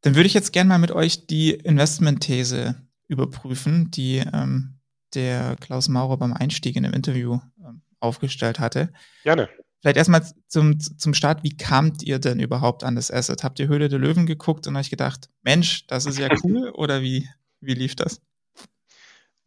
Dann 0.00 0.14
würde 0.14 0.26
ich 0.26 0.34
jetzt 0.34 0.52
gerne 0.52 0.68
mal 0.68 0.78
mit 0.78 0.92
euch 0.92 1.26
die 1.26 1.50
Investmentthese 1.50 2.76
überprüfen, 3.06 3.90
die 3.90 4.22
ähm, 4.32 4.78
der 5.14 5.56
Klaus 5.60 5.88
Maurer 5.88 6.16
beim 6.16 6.32
Einstieg 6.32 6.76
in 6.76 6.84
dem 6.84 6.92
Interview 6.94 7.38
ähm, 7.62 7.82
aufgestellt 8.00 8.58
hatte. 8.60 8.92
Gerne. 9.24 9.48
Vielleicht 9.80 9.98
erstmal 9.98 10.26
zum, 10.48 10.80
zum 10.80 11.12
Start, 11.12 11.44
wie 11.44 11.56
kamt 11.56 12.02
ihr 12.02 12.18
denn 12.18 12.40
überhaupt 12.40 12.82
an 12.82 12.96
das 12.96 13.10
Asset? 13.10 13.44
Habt 13.44 13.58
ihr 13.58 13.68
Höhle 13.68 13.88
der 13.88 13.98
Löwen 13.98 14.26
geguckt 14.26 14.66
und 14.66 14.76
euch 14.76 14.88
gedacht, 14.88 15.28
Mensch, 15.42 15.86
das 15.86 16.06
ist 16.06 16.18
ja 16.18 16.28
cool 16.44 16.70
oder 16.70 17.02
wie, 17.02 17.28
wie 17.60 17.74
lief 17.74 17.94
das? 17.94 18.22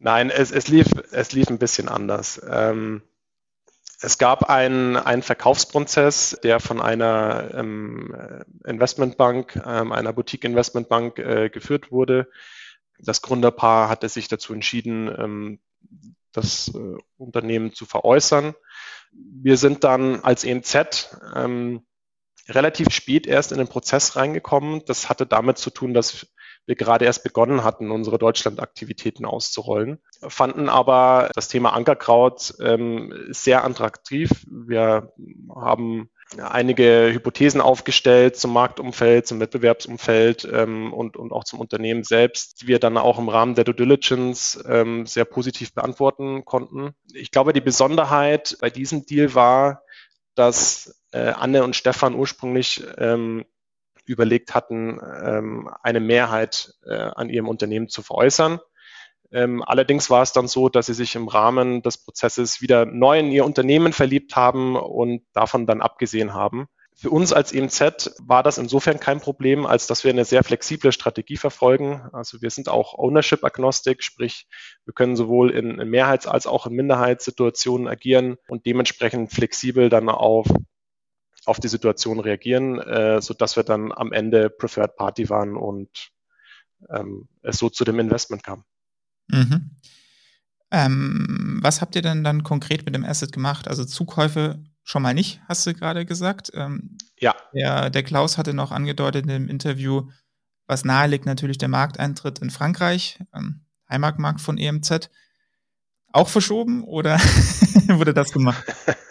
Nein, 0.02 0.30
es, 0.30 0.50
es, 0.50 0.68
lief, 0.68 0.86
es 1.12 1.32
lief 1.32 1.50
ein 1.50 1.58
bisschen 1.58 1.88
anders. 1.88 2.40
Ähm, 2.50 3.02
es 4.00 4.16
gab 4.16 4.48
einen, 4.48 4.96
einen 4.96 5.22
Verkaufsprozess, 5.22 6.38
der 6.42 6.58
von 6.58 6.80
einer 6.80 7.50
ähm, 7.52 8.42
Investmentbank, 8.64 9.60
ähm, 9.64 9.92
einer 9.92 10.14
Boutique-Investmentbank 10.14 11.18
äh, 11.18 11.50
geführt 11.50 11.92
wurde. 11.92 12.30
Das 12.98 13.20
Gründerpaar 13.20 13.90
hatte 13.90 14.08
sich 14.08 14.28
dazu 14.28 14.54
entschieden, 14.54 15.14
ähm, 15.18 15.60
das 16.32 16.72
äh, 16.74 16.96
Unternehmen 17.18 17.74
zu 17.74 17.84
veräußern. 17.84 18.54
Wir 19.12 19.58
sind 19.58 19.84
dann 19.84 20.20
als 20.20 20.44
EMZ 20.44 21.14
ähm, 21.36 21.82
relativ 22.48 22.90
spät 22.90 23.26
erst 23.26 23.52
in 23.52 23.58
den 23.58 23.68
Prozess 23.68 24.16
reingekommen. 24.16 24.82
Das 24.86 25.10
hatte 25.10 25.26
damit 25.26 25.58
zu 25.58 25.68
tun, 25.68 25.92
dass 25.92 26.26
wir 26.66 26.76
gerade 26.76 27.04
erst 27.04 27.24
begonnen 27.24 27.64
hatten, 27.64 27.90
unsere 27.90 28.18
Deutschland-Aktivitäten 28.18 29.24
auszurollen, 29.24 29.98
fanden 30.20 30.68
aber 30.68 31.30
das 31.34 31.48
Thema 31.48 31.72
Ankerkraut 31.72 32.54
ähm, 32.60 33.12
sehr 33.30 33.64
attraktiv. 33.64 34.30
Wir 34.48 35.12
haben 35.54 36.10
einige 36.38 37.10
Hypothesen 37.12 37.60
aufgestellt 37.60 38.36
zum 38.36 38.52
Marktumfeld, 38.52 39.26
zum 39.26 39.40
Wettbewerbsumfeld 39.40 40.48
ähm, 40.52 40.92
und, 40.92 41.16
und 41.16 41.32
auch 41.32 41.44
zum 41.44 41.58
Unternehmen 41.58 42.04
selbst, 42.04 42.62
die 42.62 42.68
wir 42.68 42.78
dann 42.78 42.96
auch 42.96 43.18
im 43.18 43.28
Rahmen 43.28 43.54
der 43.54 43.64
Due 43.64 43.74
Diligence 43.74 44.62
ähm, 44.68 45.06
sehr 45.06 45.24
positiv 45.24 45.74
beantworten 45.74 46.44
konnten. 46.44 46.92
Ich 47.12 47.30
glaube, 47.30 47.52
die 47.52 47.60
Besonderheit 47.60 48.56
bei 48.60 48.70
diesem 48.70 49.06
Deal 49.06 49.34
war, 49.34 49.82
dass 50.34 51.02
äh, 51.12 51.30
Anne 51.30 51.64
und 51.64 51.74
Stefan 51.74 52.14
ursprünglich 52.14 52.84
ähm, 52.98 53.44
überlegt 54.10 54.54
hatten, 54.54 55.00
ähm, 55.22 55.70
eine 55.82 56.00
Mehrheit 56.00 56.74
äh, 56.84 56.94
an 56.94 57.30
ihrem 57.30 57.48
Unternehmen 57.48 57.88
zu 57.88 58.02
veräußern. 58.02 58.60
Ähm, 59.32 59.62
allerdings 59.62 60.10
war 60.10 60.22
es 60.22 60.32
dann 60.32 60.48
so, 60.48 60.68
dass 60.68 60.86
sie 60.86 60.94
sich 60.94 61.14
im 61.14 61.28
Rahmen 61.28 61.82
des 61.82 61.98
Prozesses 61.98 62.60
wieder 62.60 62.84
neu 62.84 63.20
in 63.20 63.30
ihr 63.30 63.44
Unternehmen 63.44 63.92
verliebt 63.92 64.34
haben 64.34 64.76
und 64.76 65.22
davon 65.32 65.66
dann 65.66 65.80
abgesehen 65.80 66.34
haben. 66.34 66.66
Für 66.96 67.10
uns 67.10 67.32
als 67.32 67.52
EMZ 67.52 68.16
war 68.22 68.42
das 68.42 68.58
insofern 68.58 69.00
kein 69.00 69.20
Problem, 69.20 69.64
als 69.64 69.86
dass 69.86 70.04
wir 70.04 70.10
eine 70.10 70.26
sehr 70.26 70.44
flexible 70.44 70.92
Strategie 70.92 71.38
verfolgen. 71.38 72.02
Also 72.12 72.42
wir 72.42 72.50
sind 72.50 72.68
auch 72.68 72.92
Ownership-agnostik, 72.92 74.02
sprich 74.02 74.48
wir 74.84 74.92
können 74.92 75.16
sowohl 75.16 75.50
in, 75.50 75.78
in 75.78 75.88
Mehrheits- 75.88 76.26
als 76.26 76.46
auch 76.46 76.66
in 76.66 76.74
Minderheitssituationen 76.74 77.88
agieren 77.88 78.36
und 78.48 78.66
dementsprechend 78.66 79.32
flexibel 79.32 79.88
dann 79.88 80.10
auf 80.10 80.46
auf 81.46 81.58
die 81.58 81.68
Situation 81.68 82.20
reagieren, 82.20 82.78
äh, 82.80 83.20
so 83.20 83.34
dass 83.34 83.56
wir 83.56 83.62
dann 83.62 83.92
am 83.92 84.12
Ende 84.12 84.50
Preferred 84.50 84.96
Party 84.96 85.28
waren 85.28 85.56
und 85.56 86.10
ähm, 86.90 87.28
es 87.42 87.58
so 87.58 87.70
zu 87.70 87.84
dem 87.84 87.98
Investment 87.98 88.42
kam. 88.42 88.64
Mhm. 89.28 89.70
Ähm, 90.70 91.58
was 91.62 91.80
habt 91.80 91.96
ihr 91.96 92.02
denn 92.02 92.22
dann 92.22 92.44
konkret 92.44 92.84
mit 92.84 92.94
dem 92.94 93.04
Asset 93.04 93.32
gemacht? 93.32 93.68
Also 93.68 93.84
Zukäufe 93.84 94.62
schon 94.84 95.02
mal 95.02 95.14
nicht, 95.14 95.40
hast 95.48 95.66
du 95.66 95.74
gerade 95.74 96.06
gesagt. 96.06 96.50
Ähm, 96.54 96.96
ja. 97.18 97.34
Der, 97.54 97.90
der 97.90 98.02
Klaus 98.02 98.38
hatte 98.38 98.54
noch 98.54 98.70
angedeutet 98.70 99.22
in 99.22 99.28
dem 99.28 99.48
Interview, 99.48 100.08
was 100.66 100.84
nahe 100.84 101.08
liegt, 101.08 101.26
natürlich 101.26 101.58
der 101.58 101.68
Markteintritt 101.68 102.38
in 102.38 102.50
Frankreich, 102.50 103.18
ähm, 103.34 103.64
Heimatmarkt 103.88 104.40
von 104.40 104.58
EMZ. 104.58 105.10
Auch 106.12 106.28
verschoben 106.28 106.84
oder 106.84 107.18
wurde 107.88 108.14
das 108.14 108.32
gemacht? 108.32 108.64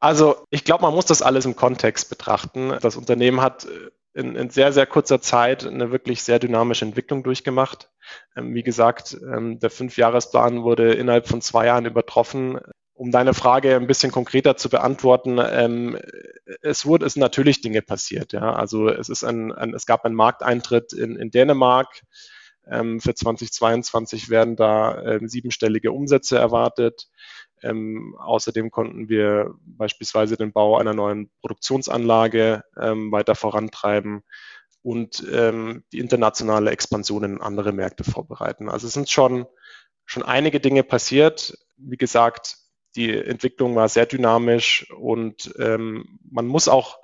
Also 0.00 0.46
ich 0.48 0.64
glaube, 0.64 0.82
man 0.82 0.94
muss 0.94 1.04
das 1.04 1.22
alles 1.22 1.44
im 1.44 1.56
Kontext 1.56 2.08
betrachten. 2.08 2.74
Das 2.80 2.96
Unternehmen 2.96 3.42
hat 3.42 3.66
äh, 3.66 3.90
in, 4.18 4.34
in, 4.34 4.50
sehr, 4.50 4.72
sehr 4.72 4.86
kurzer 4.86 5.20
Zeit 5.20 5.64
eine 5.64 5.92
wirklich 5.92 6.22
sehr 6.22 6.38
dynamische 6.38 6.84
Entwicklung 6.84 7.22
durchgemacht. 7.22 7.90
Ähm, 8.34 8.54
wie 8.54 8.62
gesagt, 8.62 9.16
ähm, 9.22 9.60
der 9.60 9.70
Fünfjahresplan 9.70 10.64
wurde 10.64 10.94
innerhalb 10.94 11.28
von 11.28 11.42
zwei 11.42 11.66
Jahren 11.66 11.84
übertroffen. 11.84 12.58
Um 12.94 13.12
deine 13.12 13.34
Frage 13.34 13.76
ein 13.76 13.86
bisschen 13.86 14.10
konkreter 14.10 14.56
zu 14.56 14.68
beantworten, 14.68 15.38
ähm, 15.38 15.98
es 16.60 16.84
wurde, 16.84 17.06
es 17.06 17.16
natürlich 17.16 17.60
Dinge 17.60 17.82
passiert. 17.82 18.32
Ja, 18.32 18.54
also 18.54 18.88
es 18.88 19.08
ist 19.08 19.22
ein, 19.24 19.52
ein 19.52 19.74
es 19.74 19.86
gab 19.86 20.04
einen 20.04 20.14
Markteintritt 20.14 20.92
in, 20.92 21.16
in 21.16 21.30
Dänemark. 21.30 22.02
Ähm, 22.70 23.00
für 23.00 23.14
2022 23.14 24.30
werden 24.30 24.56
da 24.56 25.02
ähm, 25.02 25.28
siebenstellige 25.28 25.92
Umsätze 25.92 26.38
erwartet. 26.38 27.08
Ähm, 27.62 28.16
außerdem 28.18 28.70
konnten 28.70 29.08
wir 29.08 29.54
beispielsweise 29.64 30.36
den 30.36 30.52
Bau 30.52 30.78
einer 30.78 30.94
neuen 30.94 31.30
Produktionsanlage 31.40 32.62
ähm, 32.80 33.12
weiter 33.12 33.34
vorantreiben 33.34 34.22
und 34.82 35.26
ähm, 35.30 35.84
die 35.92 35.98
internationale 35.98 36.70
Expansion 36.70 37.24
in 37.24 37.40
andere 37.40 37.72
Märkte 37.72 38.04
vorbereiten. 38.04 38.68
Also 38.68 38.86
es 38.86 38.94
sind 38.94 39.10
schon, 39.10 39.46
schon 40.06 40.22
einige 40.22 40.60
Dinge 40.60 40.82
passiert. 40.82 41.58
Wie 41.76 41.98
gesagt, 41.98 42.56
die 42.96 43.14
Entwicklung 43.14 43.76
war 43.76 43.88
sehr 43.88 44.06
dynamisch 44.06 44.90
und 44.92 45.54
ähm, 45.58 46.18
man 46.30 46.46
muss 46.46 46.66
auch 46.66 46.99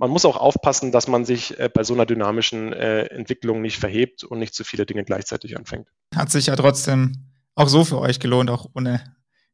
man 0.00 0.10
muss 0.10 0.24
auch 0.24 0.38
aufpassen, 0.38 0.92
dass 0.92 1.08
man 1.08 1.26
sich 1.26 1.58
äh, 1.58 1.68
bei 1.72 1.84
so 1.84 1.92
einer 1.92 2.06
dynamischen 2.06 2.72
äh, 2.72 3.04
Entwicklung 3.04 3.60
nicht 3.60 3.78
verhebt 3.78 4.24
und 4.24 4.38
nicht 4.38 4.54
zu 4.54 4.64
viele 4.64 4.86
Dinge 4.86 5.04
gleichzeitig 5.04 5.58
anfängt. 5.58 5.88
Hat 6.14 6.30
sich 6.30 6.46
ja 6.46 6.56
trotzdem 6.56 7.26
auch 7.54 7.68
so 7.68 7.84
für 7.84 7.98
euch 7.98 8.18
gelohnt, 8.18 8.48
auch 8.48 8.70
ohne 8.74 9.04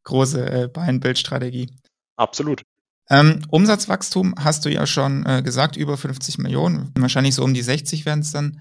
große 0.04 0.48
äh, 0.48 0.68
Buy-and-Build-Strategie. 0.68 1.72
Absolut. 2.14 2.62
Ähm, 3.10 3.42
Umsatzwachstum 3.48 4.36
hast 4.38 4.64
du 4.64 4.68
ja 4.68 4.86
schon 4.86 5.26
äh, 5.26 5.42
gesagt, 5.42 5.76
über 5.76 5.96
50 5.96 6.38
Millionen. 6.38 6.92
Wahrscheinlich 6.96 7.34
so 7.34 7.42
um 7.42 7.52
die 7.52 7.62
60 7.62 8.06
werden 8.06 8.20
es 8.20 8.30
dann, 8.30 8.60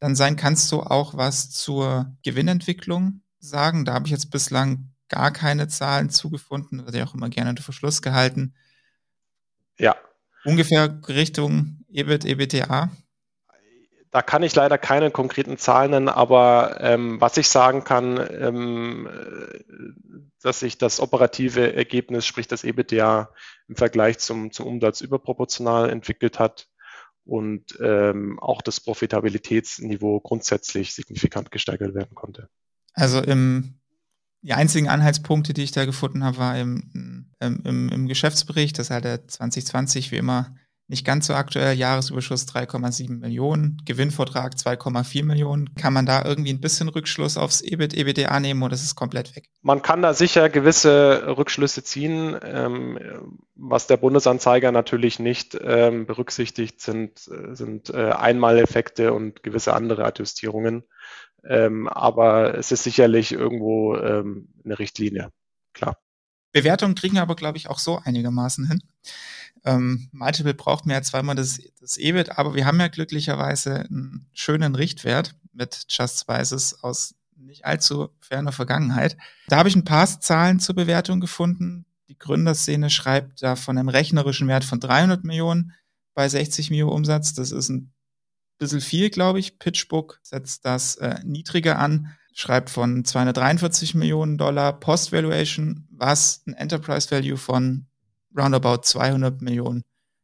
dann 0.00 0.16
sein. 0.16 0.34
Kannst 0.34 0.70
du 0.72 0.80
auch 0.80 1.16
was 1.16 1.50
zur 1.50 2.12
Gewinnentwicklung 2.24 3.20
sagen? 3.38 3.84
Da 3.84 3.94
habe 3.94 4.06
ich 4.06 4.12
jetzt 4.12 4.32
bislang 4.32 4.90
gar 5.08 5.30
keine 5.30 5.68
Zahlen 5.68 6.10
zugefunden, 6.10 6.84
wird 6.84 6.96
ja 6.96 7.04
auch 7.04 7.14
immer 7.14 7.28
gerne 7.28 7.50
unter 7.50 7.62
Verschluss 7.62 8.02
gehalten. 8.02 8.54
Ja. 9.78 9.94
Ungefähr 10.44 11.00
Richtung 11.08 11.84
EBIT, 11.90 12.24
EBTA? 12.24 12.90
Da 14.10 14.22
kann 14.22 14.44
ich 14.44 14.54
leider 14.54 14.78
keine 14.78 15.10
konkreten 15.10 15.58
Zahlen 15.58 15.90
nennen, 15.90 16.08
aber 16.08 16.76
ähm, 16.80 17.20
was 17.20 17.36
ich 17.36 17.48
sagen 17.48 17.82
kann, 17.82 18.24
ähm, 18.30 19.08
dass 20.40 20.60
sich 20.60 20.78
das 20.78 21.00
operative 21.00 21.74
Ergebnis, 21.74 22.24
sprich 22.24 22.46
das 22.46 22.62
EBITDA, 22.62 23.32
im 23.66 23.74
Vergleich 23.74 24.18
zum, 24.18 24.52
zum 24.52 24.66
Umsatz 24.66 25.00
überproportional 25.00 25.90
entwickelt 25.90 26.38
hat 26.38 26.68
und 27.24 27.76
ähm, 27.80 28.38
auch 28.38 28.62
das 28.62 28.80
Profitabilitätsniveau 28.80 30.20
grundsätzlich 30.20 30.94
signifikant 30.94 31.50
gesteigert 31.50 31.94
werden 31.94 32.14
konnte. 32.14 32.48
Also 32.92 33.20
im, 33.20 33.80
die 34.44 34.52
einzigen 34.52 34.88
Anhaltspunkte, 34.88 35.54
die 35.54 35.62
ich 35.62 35.72
da 35.72 35.86
gefunden 35.86 36.22
habe, 36.22 36.36
war 36.36 36.58
im, 36.58 37.26
im, 37.40 37.62
im, 37.64 37.88
im 37.88 38.06
Geschäftsbericht, 38.06 38.78
das 38.78 38.90
halt 38.90 39.04
der 39.04 39.26
2020 39.26 40.12
wie 40.12 40.16
immer 40.16 40.54
nicht 40.86 41.06
ganz 41.06 41.26
so 41.26 41.34
aktuell, 41.34 41.78
Jahresüberschuss 41.78 42.46
3,7 42.46 43.18
Millionen, 43.18 43.80
Gewinnvortrag 43.86 44.52
2,4 44.52 45.24
Millionen. 45.24 45.74
Kann 45.76 45.94
man 45.94 46.04
da 46.04 46.22
irgendwie 46.22 46.52
ein 46.52 46.60
bisschen 46.60 46.90
Rückschluss 46.90 47.38
aufs 47.38 47.62
EBIT, 47.62 47.94
EBITDA 47.94 48.38
nehmen 48.38 48.62
oder 48.62 48.74
ist 48.74 48.84
es 48.84 48.94
komplett 48.94 49.34
weg? 49.34 49.48
Man 49.62 49.80
kann 49.80 50.02
da 50.02 50.12
sicher 50.12 50.50
gewisse 50.50 51.36
Rückschlüsse 51.38 51.84
ziehen. 51.84 52.36
Ähm, 52.44 52.98
was 53.54 53.86
der 53.86 53.96
Bundesanzeiger 53.96 54.72
natürlich 54.72 55.18
nicht 55.18 55.58
ähm, 55.58 56.04
berücksichtigt, 56.04 56.82
sind, 56.82 57.18
sind 57.18 57.88
äh, 57.88 58.10
Einmaleffekte 58.10 59.14
und 59.14 59.42
gewisse 59.42 59.72
andere 59.72 60.04
Adjustierungen. 60.04 60.84
Ähm, 61.46 61.88
aber 61.88 62.56
es 62.56 62.72
ist 62.72 62.84
sicherlich 62.84 63.32
irgendwo 63.32 63.96
ähm, 63.96 64.48
eine 64.64 64.78
Richtlinie, 64.78 65.30
klar. 65.72 65.98
Bewertungen 66.52 66.94
kriegen 66.94 67.18
aber, 67.18 67.34
glaube 67.34 67.58
ich, 67.58 67.68
auch 67.68 67.78
so 67.78 68.00
einigermaßen 68.02 68.68
hin. 68.68 68.82
Ähm, 69.64 70.08
Multiple 70.12 70.54
braucht 70.54 70.86
mehr 70.86 71.02
zweimal 71.02 71.34
das, 71.34 71.60
das 71.80 71.96
EBIT, 71.96 72.38
aber 72.38 72.54
wir 72.54 72.66
haben 72.66 72.78
ja 72.80 72.88
glücklicherweise 72.88 73.80
einen 73.80 74.26
schönen 74.32 74.74
Richtwert 74.74 75.34
mit 75.52 75.86
Just 75.88 76.20
Spices 76.20 76.82
aus 76.82 77.14
nicht 77.36 77.64
allzu 77.64 78.10
ferner 78.20 78.52
Vergangenheit. 78.52 79.16
Da 79.48 79.56
habe 79.56 79.68
ich 79.68 79.76
ein 79.76 79.84
paar 79.84 80.06
Zahlen 80.20 80.60
zur 80.60 80.74
Bewertung 80.74 81.20
gefunden. 81.20 81.86
Die 82.08 82.18
Gründerszene 82.18 82.90
schreibt 82.90 83.42
da 83.42 83.56
von 83.56 83.78
einem 83.78 83.88
rechnerischen 83.88 84.48
Wert 84.48 84.64
von 84.64 84.80
300 84.80 85.24
Millionen 85.24 85.72
bei 86.14 86.28
60 86.28 86.70
Millionen 86.70 86.92
Umsatz. 86.92 87.34
Das 87.34 87.52
ist 87.52 87.68
ein 87.68 87.93
bisschen 88.58 88.80
viel, 88.80 89.10
glaube 89.10 89.38
ich. 89.38 89.58
PitchBook 89.58 90.20
setzt 90.22 90.64
das 90.64 90.96
äh, 90.96 91.20
niedriger 91.24 91.78
an, 91.78 92.14
schreibt 92.32 92.70
von 92.70 93.04
243 93.04 93.94
Millionen 93.94 94.38
Dollar 94.38 94.78
Post-Valuation, 94.78 95.86
was 95.90 96.42
ein 96.46 96.54
Enterprise 96.54 97.10
Value 97.10 97.36
von 97.36 97.86
roundabout 98.36 98.82
200 98.82 99.40
Millionen 99.42 99.82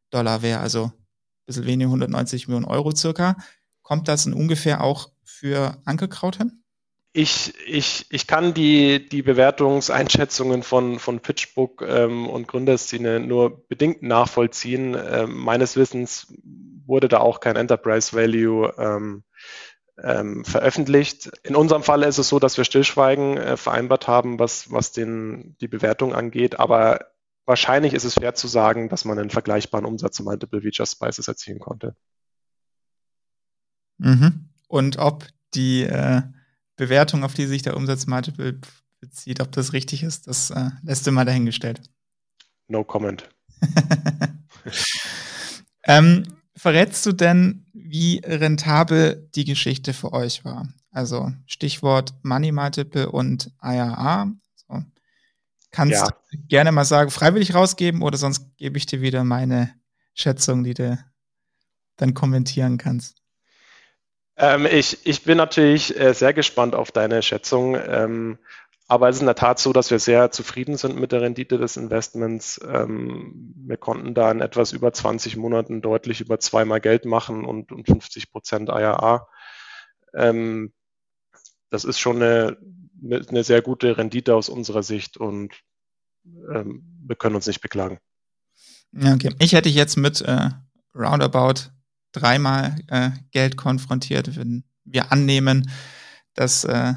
Dollar 0.09 0.41
wäre, 0.41 0.59
also 0.59 0.85
ein 0.85 1.45
bisschen 1.45 1.65
weniger, 1.65 1.89
190 1.89 2.47
Millionen 2.47 2.65
Euro 2.65 2.93
circa. 2.95 3.37
Kommt 3.81 4.07
das 4.07 4.25
in 4.25 4.33
ungefähr 4.33 4.81
auch 4.83 5.09
für 5.23 5.77
Ankerkraut 5.85 6.37
hin? 6.37 6.61
Ich, 7.13 7.53
ich, 7.67 8.05
ich 8.09 8.25
kann 8.25 8.53
die, 8.53 9.07
die 9.09 9.21
Bewertungseinschätzungen 9.21 10.63
von, 10.63 10.97
von 10.97 11.19
PitchBook 11.19 11.81
ähm, 11.81 12.29
und 12.29 12.47
Gründerszene 12.47 13.19
nur 13.19 13.67
bedingt 13.67 14.01
nachvollziehen. 14.01 14.95
Ähm, 14.95 15.35
meines 15.37 15.75
Wissens 15.75 16.33
wurde 16.91 17.07
da 17.07 17.19
auch 17.19 17.39
kein 17.39 17.55
Enterprise 17.55 18.13
Value 18.13 18.71
ähm, 18.77 19.23
ähm, 19.97 20.45
veröffentlicht. 20.45 21.31
In 21.43 21.55
unserem 21.55 21.83
Fall 21.83 22.03
ist 22.03 22.17
es 22.17 22.29
so, 22.29 22.37
dass 22.37 22.57
wir 22.57 22.65
Stillschweigen 22.65 23.37
äh, 23.37 23.57
vereinbart 23.57 24.07
haben, 24.07 24.37
was, 24.37 24.71
was 24.71 24.91
den, 24.91 25.55
die 25.61 25.67
Bewertung 25.67 26.13
angeht. 26.13 26.59
Aber 26.59 27.07
wahrscheinlich 27.45 27.93
ist 27.93 28.03
es 28.03 28.15
fair 28.15 28.35
zu 28.35 28.47
sagen, 28.47 28.89
dass 28.89 29.05
man 29.05 29.17
einen 29.17 29.29
vergleichbaren 29.29 29.85
Umsatz 29.85 30.19
im 30.19 30.25
Multiple 30.25 30.59
Just 30.69 30.93
Spices 30.93 31.27
erzielen 31.27 31.59
konnte. 31.59 31.95
Mhm. 33.97 34.49
Und 34.67 34.97
ob 34.97 35.25
die 35.53 35.83
äh, 35.83 36.21
Bewertung, 36.75 37.23
auf 37.23 37.33
die 37.33 37.45
sich 37.45 37.61
der 37.61 37.77
Umsatz 37.77 38.05
Multiple 38.05 38.59
bezieht, 38.99 39.39
ob 39.39 39.51
das 39.53 39.73
richtig 39.73 40.03
ist, 40.03 40.27
das 40.27 40.51
äh, 40.51 40.71
lässt 40.83 41.07
du 41.07 41.11
mal 41.11 41.25
dahingestellt. 41.25 41.81
No 42.67 42.83
comment. 42.83 43.29
ähm, 45.83 46.23
verrätst 46.61 47.03
du 47.07 47.11
denn, 47.11 47.65
wie 47.73 48.21
rentabel 48.23 49.27
die 49.33 49.45
Geschichte 49.45 49.93
für 49.93 50.13
euch 50.13 50.45
war? 50.45 50.67
Also 50.91 51.31
Stichwort 51.47 52.13
Money 52.21 52.51
Multiple 52.51 53.11
und 53.11 53.49
IRA. 53.63 54.31
So. 54.53 54.83
Kannst 55.71 56.03
ja. 56.03 56.09
gerne 56.47 56.71
mal 56.71 56.85
sagen, 56.85 57.09
freiwillig 57.09 57.55
rausgeben 57.55 58.03
oder 58.03 58.15
sonst 58.19 58.55
gebe 58.57 58.77
ich 58.77 58.85
dir 58.85 59.01
wieder 59.01 59.23
meine 59.23 59.73
Schätzung, 60.13 60.63
die 60.63 60.75
du 60.75 61.03
dann 61.95 62.13
kommentieren 62.13 62.77
kannst. 62.77 63.23
Ähm, 64.37 64.67
ich, 64.67 65.03
ich 65.03 65.23
bin 65.23 65.37
natürlich 65.37 65.99
äh, 65.99 66.13
sehr 66.13 66.33
gespannt 66.33 66.75
auf 66.75 66.91
deine 66.91 67.23
Schätzung. 67.23 67.75
Ähm, 67.75 68.37
aber 68.91 69.07
es 69.07 69.15
ist 69.15 69.21
in 69.21 69.27
der 69.27 69.35
Tat 69.35 69.57
so, 69.57 69.71
dass 69.71 69.89
wir 69.89 69.99
sehr 69.99 70.31
zufrieden 70.31 70.75
sind 70.75 70.99
mit 70.99 71.13
der 71.13 71.21
Rendite 71.21 71.57
des 71.57 71.77
Investments. 71.77 72.59
Ähm, 72.67 73.53
wir 73.55 73.77
konnten 73.77 74.13
da 74.13 74.29
in 74.29 74.41
etwas 74.41 74.73
über 74.73 74.91
20 74.91 75.37
Monaten 75.37 75.81
deutlich 75.81 76.19
über 76.19 76.41
zweimal 76.41 76.81
Geld 76.81 77.05
machen 77.05 77.45
und, 77.45 77.71
und 77.71 77.87
50 77.87 78.33
Prozent 78.33 78.67
IRA. 78.67 79.29
Ähm, 80.13 80.73
das 81.69 81.85
ist 81.85 81.99
schon 81.99 82.17
eine, 82.17 82.57
eine 83.01 83.45
sehr 83.45 83.61
gute 83.61 83.97
Rendite 83.97 84.35
aus 84.35 84.49
unserer 84.49 84.83
Sicht 84.83 85.15
und 85.15 85.53
ähm, 86.53 86.83
wir 87.07 87.15
können 87.15 87.37
uns 87.37 87.47
nicht 87.47 87.61
beklagen. 87.61 87.97
Okay. 88.93 89.33
Ich 89.39 89.53
hätte 89.53 89.69
jetzt 89.69 89.95
mit 89.95 90.19
äh, 90.19 90.49
roundabout 90.93 91.71
dreimal 92.11 92.75
äh, 92.89 93.11
Geld 93.31 93.55
konfrontiert, 93.55 94.35
wenn 94.35 94.65
wir 94.83 95.13
annehmen, 95.13 95.71
dass 96.33 96.65
äh, 96.65 96.95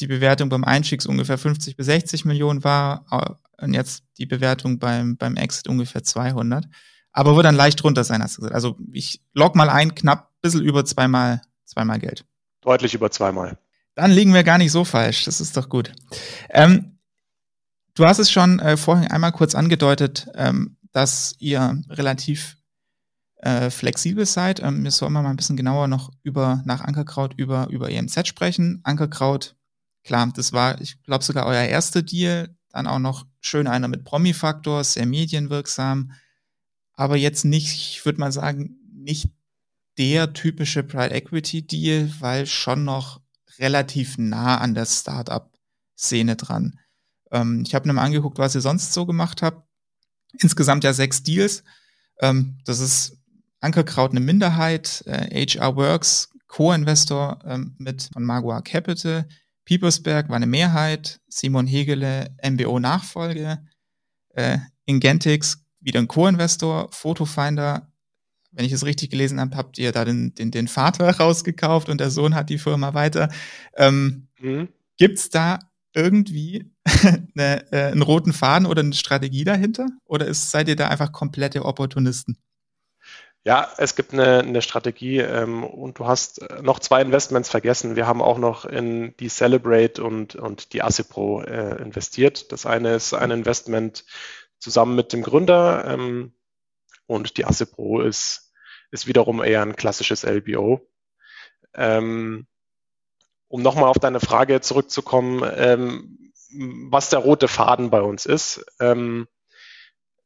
die 0.00 0.06
Bewertung 0.06 0.48
beim 0.48 0.64
Einstieg 0.64 1.04
ungefähr 1.06 1.38
50 1.38 1.76
bis 1.76 1.86
60 1.86 2.24
Millionen 2.24 2.64
war 2.64 3.38
und 3.60 3.74
jetzt 3.74 4.04
die 4.18 4.26
Bewertung 4.26 4.78
beim, 4.78 5.16
beim 5.16 5.36
Exit 5.36 5.68
ungefähr 5.68 6.02
200. 6.02 6.66
Aber 7.12 7.34
wird 7.36 7.44
dann 7.44 7.56
leicht 7.56 7.82
runter 7.82 8.04
sein, 8.04 8.22
hast 8.22 8.36
du 8.36 8.42
gesagt. 8.42 8.54
Also 8.54 8.76
ich 8.92 9.20
log 9.32 9.56
mal 9.56 9.68
ein, 9.68 9.94
knapp 9.94 10.30
ein 10.30 10.40
bisschen 10.42 10.62
über 10.62 10.84
zweimal, 10.84 11.42
zweimal 11.64 11.98
Geld. 11.98 12.24
Deutlich 12.60 12.94
über 12.94 13.10
zweimal. 13.10 13.58
Dann 13.94 14.12
liegen 14.12 14.32
wir 14.32 14.44
gar 14.44 14.58
nicht 14.58 14.72
so 14.72 14.84
falsch. 14.84 15.24
Das 15.24 15.40
ist 15.40 15.56
doch 15.56 15.68
gut. 15.68 15.92
Ähm, 16.50 16.98
du 17.94 18.06
hast 18.06 18.18
es 18.18 18.30
schon 18.30 18.60
äh, 18.60 18.76
vorhin 18.76 19.10
einmal 19.10 19.32
kurz 19.32 19.54
angedeutet, 19.54 20.28
ähm, 20.34 20.76
dass 20.92 21.34
ihr 21.38 21.82
relativ 21.88 22.56
äh, 23.42 23.70
flexibel 23.70 24.26
seid. 24.26 24.62
Ähm, 24.62 24.84
wir 24.84 24.90
sollen 24.90 25.12
mal 25.12 25.26
ein 25.26 25.36
bisschen 25.36 25.56
genauer 25.56 25.88
noch 25.88 26.10
über 26.22 26.62
nach 26.64 26.82
Ankerkraut 26.82 27.34
über, 27.36 27.68
über 27.70 27.90
EMZ 27.90 28.28
sprechen. 28.28 28.80
Ankerkraut, 28.84 29.56
klar, 30.04 30.32
das 30.34 30.52
war, 30.52 30.80
ich 30.80 31.02
glaube, 31.02 31.24
sogar 31.24 31.46
euer 31.46 31.64
erster 31.64 32.02
Deal. 32.02 32.54
Dann 32.70 32.86
auch 32.86 32.98
noch 32.98 33.26
schön 33.40 33.66
einer 33.66 33.88
mit 33.88 34.04
Promi-Faktor, 34.04 34.84
sehr 34.84 35.06
medienwirksam. 35.06 36.12
Aber 36.94 37.16
jetzt 37.16 37.44
nicht, 37.44 37.72
ich 37.72 38.04
würde 38.04 38.20
mal 38.20 38.32
sagen, 38.32 38.78
nicht 38.92 39.30
der 39.98 40.32
typische 40.32 40.82
Pride 40.82 41.14
Equity 41.14 41.66
Deal, 41.66 42.12
weil 42.20 42.46
schon 42.46 42.84
noch 42.84 43.20
relativ 43.58 44.18
nah 44.18 44.58
an 44.58 44.74
der 44.74 44.86
Startup-Szene 44.86 46.36
dran. 46.36 46.78
Ähm, 47.30 47.64
ich 47.66 47.74
habe 47.74 47.88
mir 47.88 47.94
mal 47.94 48.04
angeguckt, 48.04 48.38
was 48.38 48.54
ihr 48.54 48.60
sonst 48.60 48.92
so 48.92 49.06
gemacht 49.06 49.42
habt. 49.42 49.66
Insgesamt 50.38 50.84
ja 50.84 50.92
sechs 50.92 51.22
Deals. 51.22 51.64
Ähm, 52.20 52.58
das 52.64 52.80
ist 52.80 53.18
Ankerkraut 53.60 54.12
eine 54.12 54.20
Minderheit, 54.20 55.02
äh, 55.06 55.46
HR 55.46 55.76
Works 55.76 56.30
Co-Investor 56.46 57.38
ähm, 57.44 57.74
mit 57.78 58.10
von 58.12 58.24
Magua 58.24 58.60
Capital, 58.60 59.28
Piepersberg 59.64 60.28
war 60.28 60.36
eine 60.36 60.46
Mehrheit, 60.46 61.20
Simon 61.28 61.66
Hegele 61.66 62.34
MBO 62.42 62.78
Nachfolge, 62.78 63.62
äh, 64.30 64.58
Ingentix 64.84 65.64
wieder 65.80 66.00
ein 66.00 66.08
Co-Investor, 66.08 66.88
Photofinder, 66.92 67.90
wenn 68.52 68.64
ich 68.64 68.72
es 68.72 68.84
richtig 68.84 69.10
gelesen 69.10 69.40
habe, 69.40 69.56
habt 69.56 69.78
ihr 69.78 69.92
da 69.92 70.04
den, 70.04 70.34
den, 70.34 70.50
den 70.50 70.68
Vater 70.68 71.08
rausgekauft 71.18 71.88
und 71.88 72.00
der 72.00 72.10
Sohn 72.10 72.34
hat 72.34 72.50
die 72.50 72.58
Firma 72.58 72.94
weiter. 72.94 73.30
Ähm, 73.76 74.28
mhm. 74.40 74.68
Gibt 74.96 75.18
es 75.18 75.30
da 75.30 75.58
irgendwie 75.94 76.70
eine, 77.34 77.72
äh, 77.72 77.92
einen 77.92 78.02
roten 78.02 78.32
Faden 78.32 78.66
oder 78.66 78.80
eine 78.80 78.92
Strategie 78.92 79.44
dahinter? 79.44 79.86
Oder 80.04 80.26
ist, 80.26 80.50
seid 80.50 80.68
ihr 80.68 80.76
da 80.76 80.88
einfach 80.88 81.12
komplette 81.12 81.64
Opportunisten? 81.64 82.36
Ja, 83.42 83.72
es 83.78 83.96
gibt 83.96 84.12
eine, 84.12 84.40
eine 84.40 84.60
Strategie 84.60 85.18
ähm, 85.18 85.64
und 85.64 85.98
du 85.98 86.06
hast 86.06 86.42
äh, 86.42 86.60
noch 86.62 86.78
zwei 86.78 87.00
Investments 87.00 87.48
vergessen. 87.48 87.96
Wir 87.96 88.06
haben 88.06 88.20
auch 88.20 88.36
noch 88.36 88.66
in 88.66 89.16
die 89.16 89.30
Celebrate 89.30 90.02
und, 90.02 90.34
und 90.34 90.74
die 90.74 90.82
Assipro 90.82 91.42
äh, 91.42 91.80
investiert. 91.80 92.52
Das 92.52 92.66
eine 92.66 92.94
ist 92.94 93.14
ein 93.14 93.30
Investment 93.30 94.04
zusammen 94.58 94.94
mit 94.94 95.14
dem 95.14 95.22
Gründer 95.22 95.86
ähm, 95.86 96.34
und 97.06 97.38
die 97.38 97.46
Assipro 97.46 98.02
ist, 98.02 98.52
ist 98.90 99.06
wiederum 99.06 99.42
eher 99.42 99.62
ein 99.62 99.74
klassisches 99.74 100.22
LBO. 100.22 100.86
Ähm, 101.74 102.46
um 103.48 103.62
nochmal 103.62 103.88
auf 103.88 103.98
deine 103.98 104.20
Frage 104.20 104.60
zurückzukommen, 104.60 105.42
ähm, 105.56 106.32
was 106.90 107.08
der 107.08 107.20
rote 107.20 107.48
Faden 107.48 107.88
bei 107.88 108.02
uns 108.02 108.26
ist. 108.26 108.66
Ähm, 108.80 109.28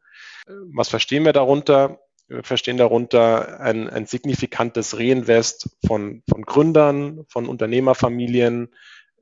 Äh, 0.47 0.53
Was 0.75 0.89
verstehen 0.89 1.25
wir 1.25 1.33
darunter? 1.33 2.01
Wir 2.29 2.45
verstehen 2.45 2.77
darunter 2.77 3.61
ein, 3.61 3.89
ein 3.89 4.07
signifikantes 4.07 4.99
Reinvest 4.99 5.71
von, 5.87 6.23
von 6.29 6.43
Gründern, 6.43 7.25
von 7.29 7.49
Unternehmerfamilien 7.49 8.75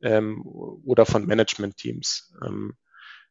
ähm, 0.03 0.43
oder 0.45 1.07
von 1.07 1.25
Management-Teams. 1.25 2.35
Ähm, 2.45 2.75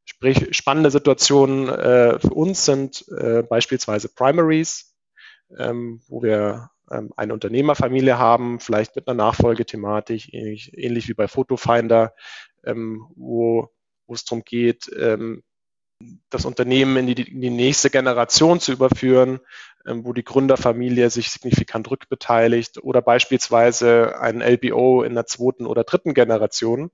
Sprich, 0.06 0.56
spannende 0.56 0.92
Situationen 0.92 1.68
äh, 1.68 2.20
für 2.20 2.34
uns 2.34 2.64
sind 2.64 3.06
äh, 3.10 3.42
beispielsweise 3.42 4.08
Primaries, 4.08 4.96
ähm, 5.58 6.02
wo 6.08 6.22
wir 6.22 6.70
ähm, 6.92 7.12
eine 7.18 7.34
Unternehmerfamilie 7.34 8.18
haben, 8.18 8.60
vielleicht 8.60 8.96
mit 8.96 9.08
einer 9.08 9.18
Nachfolgethematik, 9.18 10.32
ähnlich, 10.32 10.78
ähnlich 10.78 11.08
wie 11.08 11.16
bei 11.16 11.28
Photofinder, 11.28 12.14
ähm, 12.64 13.08
wo, 13.16 13.70
wo 14.06 14.14
es 14.14 14.26
darum 14.26 14.44
geht, 14.44 14.92
ähm, 14.96 15.44
das 16.30 16.46
Unternehmen 16.46 16.98
in 16.98 17.08
die, 17.08 17.32
in 17.32 17.42
die 17.42 17.50
nächste 17.50 17.90
Generation 17.90 18.60
zu 18.60 18.74
überführen, 18.74 19.40
ähm, 19.88 20.06
wo 20.06 20.14
die 20.14 20.24
Gründerfamilie 20.24 21.10
sich 21.10 21.30
signifikant 21.30 21.90
rückbeteiligt 21.90 22.84
oder 22.84 23.02
beispielsweise 23.02 24.20
ein 24.20 24.42
LBO 24.42 25.04
in 25.04 25.16
der 25.16 25.26
zweiten 25.26 25.66
oder 25.66 25.84
dritten 25.84 26.14
Generation, 26.14 26.92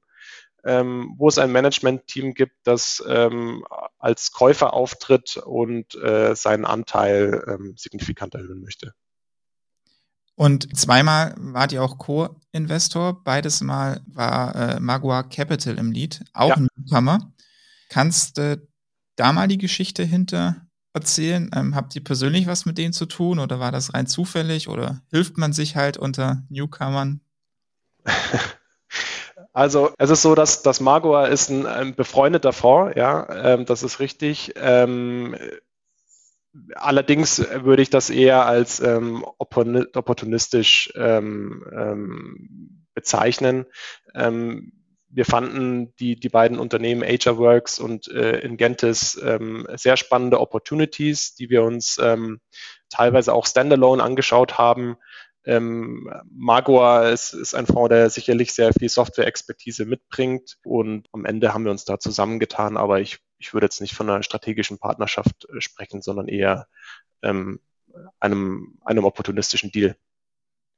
ähm, 0.64 1.16
wo 1.18 1.28
es 1.28 1.38
ein 1.38 1.52
Management-Team 1.52 2.34
gibt, 2.34 2.56
das 2.64 3.04
ähm, 3.08 3.66
als 3.98 4.32
Käufer 4.32 4.74
auftritt 4.74 5.38
und 5.38 5.96
äh, 5.96 6.36
seinen 6.36 6.66
Anteil 6.66 7.44
ähm, 7.48 7.76
signifikant 7.78 8.36
erhöhen 8.36 8.62
möchte. 8.62 8.94
Und 10.36 10.76
zweimal 10.76 11.36
wart 11.38 11.72
ihr 11.72 11.84
auch 11.84 11.98
Co-Investor, 11.98 13.24
beides 13.24 13.62
Mal 13.62 14.02
war 14.08 14.56
äh, 14.56 14.80
Magua 14.80 15.24
Capital 15.24 15.78
im 15.78 15.92
Lead, 15.92 16.24
auch 16.34 16.50
ja. 16.50 16.56
ein 16.56 16.68
Newcomer. 16.76 17.32
Kannst 17.90 18.38
du 18.38 18.54
äh, 18.54 18.58
da 19.16 19.34
mal 19.34 19.48
die 19.48 19.58
Geschichte 19.58 20.04
hinter 20.04 20.68
erzählen? 20.94 21.52
Ähm, 21.54 21.76
habt 21.76 21.96
ihr 21.96 22.04
persönlich 22.04 22.48
was 22.48 22.66
mit 22.66 22.78
denen 22.78 22.94
zu 22.94 23.06
tun 23.06 23.40
oder 23.40 23.60
war 23.60 23.72
das 23.72 23.94
rein 23.94 24.08
zufällig 24.08 24.68
oder 24.68 25.02
hilft 25.10 25.38
man 25.38 25.54
sich 25.54 25.76
halt 25.76 25.98
unter 25.98 26.44
Newcomern? 26.50 27.22
Also 29.54 29.92
es 29.98 30.10
ist 30.10 30.22
so, 30.22 30.34
dass, 30.34 30.64
dass 30.64 30.80
Magua 30.80 31.26
ist 31.26 31.50
ein, 31.50 31.66
ein 31.66 31.96
befreundeter 31.96 32.54
Fonds, 32.54 32.96
ja, 32.96 33.54
ähm, 33.54 33.66
das 33.66 33.84
ist 33.84 34.00
richtig. 34.00 34.54
Ähm, 34.56 35.36
allerdings 36.76 37.40
würde 37.64 37.82
ich 37.82 37.90
das 37.90 38.10
eher 38.10 38.46
als 38.46 38.80
ähm, 38.80 39.26
opportunistisch 39.38 40.92
ähm, 40.96 41.66
ähm, 41.74 42.86
bezeichnen. 42.94 43.66
Ähm, 44.16 44.74
wir 45.14 45.26
fanden 45.26 45.94
die, 45.98 46.18
die 46.18 46.30
beiden 46.30 46.58
Unternehmen 46.58 47.04
AgerWorks 47.04 47.80
und 47.80 48.08
äh, 48.08 48.40
Ingentis 48.40 49.12
sehr 49.12 49.98
spannende 49.98 50.40
Opportunities, 50.40 51.36
die 51.36 51.50
wir 51.50 51.64
uns 51.64 52.00
teilweise 52.90 53.34
auch 53.34 53.46
standalone 53.46 54.02
angeschaut 54.02 54.58
haben. 54.58 54.96
Ähm, 55.44 56.12
Magua 56.30 57.10
ist, 57.10 57.34
ist 57.34 57.56
ein 57.56 57.66
Fonds, 57.66 57.90
der 57.90 58.10
sicherlich 58.10 58.54
sehr 58.54 58.74
viel 58.74 58.90
Software-Expertise 58.90 59.86
mitbringt 59.86 60.58
und 60.64 61.08
am 61.14 61.26
Ende 61.26 61.54
haben 61.54 61.64
wir 61.66 61.72
uns 61.72 61.84
da 61.86 62.00
zusammengetan, 62.00 62.78
aber 62.78 63.02
ich, 63.02 63.20
ich 63.40 63.54
würde 63.54 63.66
jetzt 63.66 63.82
nicht 63.82 63.96
von 63.96 64.10
einer 64.10 64.24
strategischen 64.24 64.78
Partnerschaft 64.78 65.48
äh, 65.50 65.60
sprechen, 65.60 66.02
sondern 66.02 66.28
eher 66.28 66.68
ähm, 67.24 67.60
einem, 68.20 68.78
einem 68.86 69.04
opportunistischen 69.04 69.72
Deal. 69.72 69.96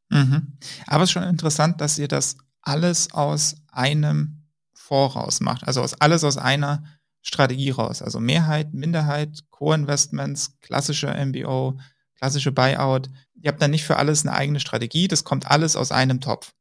Mhm. 0.09 0.57
Aber 0.87 1.03
es 1.03 1.09
ist 1.09 1.13
schon 1.13 1.23
interessant, 1.23 1.81
dass 1.81 1.99
ihr 1.99 2.07
das 2.07 2.37
alles 2.61 3.13
aus 3.13 3.55
einem 3.71 4.43
Voraus 4.73 5.41
macht, 5.41 5.67
also 5.67 5.81
aus, 5.81 5.93
alles 5.99 6.23
aus 6.23 6.37
einer 6.37 6.83
Strategie 7.21 7.71
raus. 7.71 8.01
Also 8.01 8.19
Mehrheit, 8.19 8.73
Minderheit, 8.73 9.39
Co-Investments, 9.49 10.57
klassische 10.61 11.07
MBO, 11.07 11.79
klassische 12.15 12.51
Buyout. 12.51 13.09
Ihr 13.43 13.51
habt 13.51 13.61
dann 13.61 13.71
nicht 13.71 13.83
für 13.83 13.97
alles 13.97 14.25
eine 14.25 14.33
eigene 14.33 14.61
Strategie, 14.61 15.09
das 15.09 15.25
kommt 15.25 15.51
alles 15.51 15.75
aus 15.75 15.91
einem 15.91 16.21
Topf. 16.21 16.53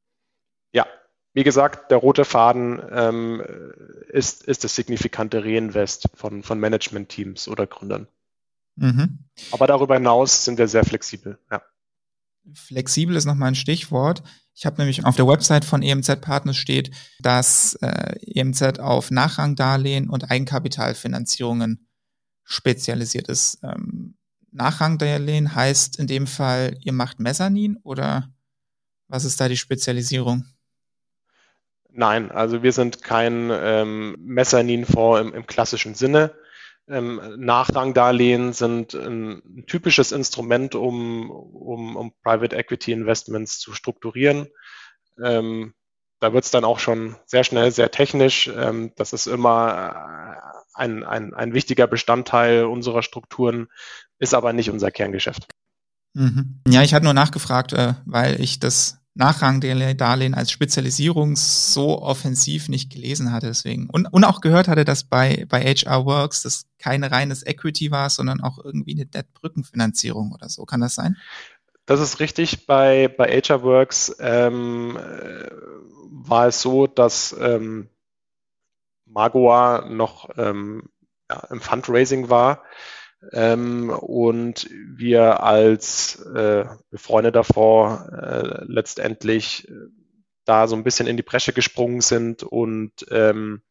Ja, 0.72 0.84
wie 1.32 1.44
gesagt, 1.44 1.92
der 1.92 1.98
rote 1.98 2.24
Faden 2.24 2.82
ähm, 2.90 3.40
ist, 4.08 4.42
ist 4.42 4.64
das 4.64 4.74
signifikante 4.74 5.44
Reinvest 5.44 6.08
von, 6.14 6.42
von 6.42 6.58
Management-Teams 6.58 7.46
oder 7.46 7.68
Gründern. 7.68 8.08
Mhm. 8.74 9.20
Aber 9.52 9.68
darüber 9.68 9.94
hinaus 9.94 10.44
sind 10.44 10.58
wir 10.58 10.66
sehr 10.66 10.84
flexibel. 10.84 11.38
Ja. 11.52 11.62
Flexibel 12.52 13.14
ist 13.14 13.26
nochmal 13.26 13.52
ein 13.52 13.54
Stichwort. 13.54 14.24
Ich 14.52 14.66
habe 14.66 14.78
nämlich 14.78 15.04
auf 15.04 15.14
der 15.14 15.28
Website 15.28 15.64
von 15.64 15.82
EMZ 15.84 16.20
Partners 16.20 16.56
steht, 16.56 16.90
dass 17.20 17.74
äh, 17.80 18.16
EMZ 18.26 18.80
auf 18.80 19.12
Nachrangdarlehen 19.12 20.10
und 20.10 20.32
Eigenkapitalfinanzierungen 20.32 21.86
spezialisiert 22.42 23.28
ist. 23.28 23.60
Ähm, 23.62 24.16
Nachrangdarlehen 24.52 25.54
heißt 25.54 25.98
in 25.98 26.06
dem 26.06 26.26
Fall, 26.26 26.76
ihr 26.80 26.92
macht 26.92 27.20
Mezzanin 27.20 27.78
oder 27.82 28.28
was 29.08 29.24
ist 29.24 29.40
da 29.40 29.48
die 29.48 29.56
Spezialisierung? 29.56 30.44
Nein, 31.90 32.30
also 32.30 32.62
wir 32.62 32.72
sind 32.72 33.02
kein 33.02 33.50
ähm, 33.52 34.16
Mezzanin-Fonds 34.18 35.20
im, 35.20 35.34
im, 35.34 35.46
klassischen 35.46 35.94
Sinne. 35.94 36.34
Ähm, 36.88 37.20
Nachrangdarlehen 37.36 38.54
sind 38.54 38.94
ein, 38.94 39.64
typisches 39.66 40.12
Instrument, 40.12 40.74
um, 40.74 41.30
um, 41.30 41.96
um 41.96 42.12
Private 42.22 42.56
Equity 42.56 42.92
Investments 42.92 43.58
zu 43.58 43.74
strukturieren. 43.74 44.48
Ähm, 45.22 45.74
da 46.18 46.32
wird 46.32 46.44
es 46.44 46.50
dann 46.50 46.64
auch 46.64 46.78
schon 46.78 47.16
sehr 47.26 47.44
schnell 47.44 47.70
sehr 47.72 47.90
technisch. 47.90 48.48
Ähm, 48.48 48.92
das 48.96 49.12
ist 49.12 49.26
immer 49.26 50.38
ein, 50.74 51.04
ein, 51.04 51.34
ein 51.34 51.52
wichtiger 51.52 51.86
Bestandteil 51.86 52.64
unserer 52.64 53.02
Strukturen, 53.02 53.68
ist 54.22 54.34
aber 54.34 54.52
nicht 54.52 54.70
unser 54.70 54.90
Kerngeschäft. 54.92 55.48
Mhm. 56.14 56.60
Ja, 56.68 56.82
ich 56.82 56.94
hatte 56.94 57.04
nur 57.04 57.14
nachgefragt, 57.14 57.72
äh, 57.72 57.94
weil 58.06 58.40
ich 58.40 58.60
das 58.60 58.98
Nachrangdarlehen 59.14 60.34
als 60.34 60.50
Spezialisierung 60.50 61.34
so 61.36 62.00
offensiv 62.00 62.68
nicht 62.68 62.90
gelesen 62.90 63.32
hatte, 63.32 63.46
deswegen. 63.48 63.90
Und, 63.90 64.06
und 64.06 64.24
auch 64.24 64.40
gehört 64.40 64.68
hatte, 64.68 64.84
dass 64.84 65.04
bei, 65.04 65.44
bei 65.48 65.62
HR 65.62 66.06
Works 66.06 66.42
das 66.42 66.66
keine 66.78 67.10
reines 67.10 67.44
Equity 67.44 67.90
war, 67.90 68.08
sondern 68.10 68.40
auch 68.40 68.58
irgendwie 68.64 68.94
eine 68.94 69.06
Debt-Brückenfinanzierung 69.06 70.32
oder 70.32 70.48
so. 70.48 70.64
Kann 70.64 70.80
das 70.80 70.94
sein? 70.94 71.16
Das 71.84 72.00
ist 72.00 72.20
richtig. 72.20 72.66
Bei, 72.66 73.08
bei 73.08 73.40
HR 73.40 73.62
Works 73.64 74.16
ähm, 74.20 74.96
äh, 74.96 75.50
war 76.10 76.46
es 76.46 76.62
so, 76.62 76.86
dass 76.86 77.34
ähm, 77.38 77.88
Magua 79.04 79.84
noch 79.88 80.30
ähm, 80.38 80.88
ja, 81.28 81.40
im 81.50 81.60
Fundraising 81.60 82.30
war 82.30 82.62
ähm, 83.32 83.90
und 83.90 84.68
wir 84.70 85.42
als 85.42 86.20
äh, 86.34 86.64
befreundeter 86.90 87.44
Fonds 87.44 88.02
äh, 88.10 88.64
letztendlich 88.66 89.68
äh, 89.68 89.72
da 90.44 90.66
so 90.66 90.74
ein 90.74 90.84
bisschen 90.84 91.06
in 91.06 91.16
die 91.16 91.22
Bresche 91.22 91.52
gesprungen 91.52 92.00
sind 92.00 92.42
und 92.42 92.92
ähm, 93.10 93.62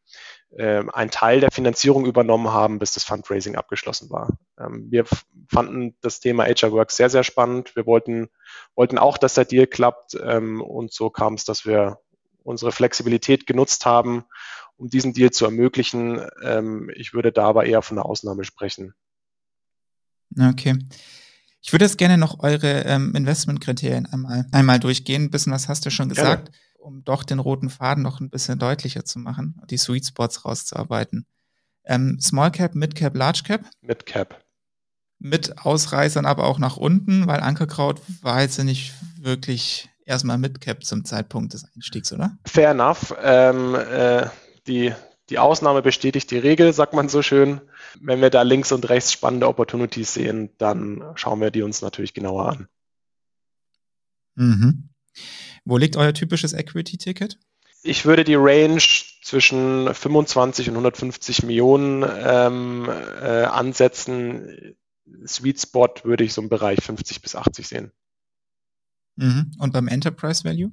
äh, 0.56 0.82
einen 0.92 1.10
Teil 1.10 1.40
der 1.40 1.50
Finanzierung 1.50 2.06
übernommen 2.06 2.52
haben, 2.52 2.78
bis 2.78 2.92
das 2.92 3.04
Fundraising 3.04 3.56
abgeschlossen 3.56 4.10
war. 4.10 4.38
Ähm, 4.58 4.86
wir 4.90 5.04
fanden 5.50 5.96
das 6.00 6.20
Thema 6.20 6.44
HR 6.44 6.72
Works 6.72 6.96
sehr, 6.96 7.10
sehr 7.10 7.24
spannend. 7.24 7.76
Wir 7.76 7.86
wollten, 7.86 8.28
wollten 8.74 8.98
auch, 8.98 9.18
dass 9.18 9.34
der 9.34 9.44
Deal 9.44 9.66
klappt 9.66 10.16
ähm, 10.22 10.62
und 10.62 10.92
so 10.92 11.10
kam 11.10 11.34
es, 11.34 11.44
dass 11.44 11.66
wir 11.66 11.98
unsere 12.42 12.72
Flexibilität 12.72 13.46
genutzt 13.46 13.86
haben 13.86 14.24
um 14.82 14.88
diesen 14.88 15.12
Deal 15.12 15.30
zu 15.30 15.44
ermöglichen. 15.44 16.26
Ähm, 16.42 16.90
ich 16.96 17.14
würde 17.14 17.30
da 17.30 17.44
aber 17.44 17.66
eher 17.66 17.82
von 17.82 17.98
einer 17.98 18.06
Ausnahme 18.06 18.42
sprechen. 18.42 18.94
Okay. 20.38 20.78
Ich 21.60 21.72
würde 21.72 21.84
jetzt 21.84 21.98
gerne 21.98 22.18
noch 22.18 22.40
eure 22.40 22.82
ähm, 22.82 23.14
Investmentkriterien 23.14 24.06
einmal, 24.06 24.46
einmal 24.50 24.80
durchgehen. 24.80 25.24
Ein 25.24 25.30
bisschen 25.30 25.52
was 25.52 25.68
hast 25.68 25.86
du 25.86 25.90
schon 25.90 26.08
gesagt, 26.08 26.46
gerne. 26.50 26.58
um 26.78 27.04
doch 27.04 27.22
den 27.22 27.38
roten 27.38 27.70
Faden 27.70 28.02
noch 28.02 28.20
ein 28.20 28.30
bisschen 28.30 28.58
deutlicher 28.58 29.04
zu 29.04 29.18
machen, 29.20 29.60
die 29.70 29.76
Sweet 29.78 30.06
Spots 30.06 30.44
rauszuarbeiten. 30.44 31.26
Ähm, 31.84 32.18
Small 32.20 32.50
Cap, 32.50 32.74
Mid 32.74 32.94
Cap, 32.94 33.16
Large 33.16 33.42
Cap? 33.44 33.64
Mid 33.80 34.06
Cap. 34.06 34.44
mit 35.18 35.58
Ausreißern 35.58 36.26
aber 36.26 36.44
auch 36.48 36.58
nach 36.58 36.76
unten, 36.76 37.28
weil 37.28 37.40
Ankerkraut 37.40 38.00
war 38.22 38.40
jetzt 38.42 38.58
nicht 38.62 38.92
wirklich 39.20 39.88
erstmal 40.04 40.36
Midcap 40.38 40.84
zum 40.84 41.04
Zeitpunkt 41.04 41.54
des 41.54 41.64
Einstiegs, 41.74 42.12
oder? 42.12 42.36
Fair 42.44 42.70
enough. 42.72 43.14
Ähm, 43.22 43.76
äh, 43.76 44.26
die, 44.66 44.92
die 45.32 45.38
Ausnahme 45.38 45.80
bestätigt 45.80 46.30
die 46.30 46.36
Regel, 46.36 46.74
sagt 46.74 46.92
man 46.92 47.08
so 47.08 47.22
schön. 47.22 47.62
Wenn 47.98 48.20
wir 48.20 48.28
da 48.28 48.42
links 48.42 48.70
und 48.70 48.86
rechts 48.90 49.12
spannende 49.12 49.48
Opportunities 49.48 50.12
sehen, 50.12 50.50
dann 50.58 51.02
schauen 51.14 51.40
wir 51.40 51.50
die 51.50 51.62
uns 51.62 51.80
natürlich 51.80 52.12
genauer 52.12 52.50
an. 52.50 52.68
Mhm. 54.34 54.90
Wo 55.64 55.78
liegt 55.78 55.96
euer 55.96 56.12
typisches 56.12 56.52
Equity-Ticket? 56.52 57.38
Ich 57.82 58.04
würde 58.04 58.24
die 58.24 58.34
Range 58.34 58.82
zwischen 59.22 59.94
25 59.94 60.68
und 60.68 60.74
150 60.74 61.44
Millionen 61.44 62.04
ähm, 62.06 62.86
äh, 62.90 63.44
ansetzen. 63.44 64.76
Sweet 65.26 65.62
Spot 65.62 65.94
würde 66.04 66.24
ich 66.24 66.34
so 66.34 66.42
im 66.42 66.50
Bereich 66.50 66.80
50 66.82 67.22
bis 67.22 67.36
80 67.36 67.66
sehen. 67.66 67.92
Mhm. 69.16 69.52
Und 69.58 69.72
beim 69.72 69.88
Enterprise 69.88 70.44
Value? 70.44 70.72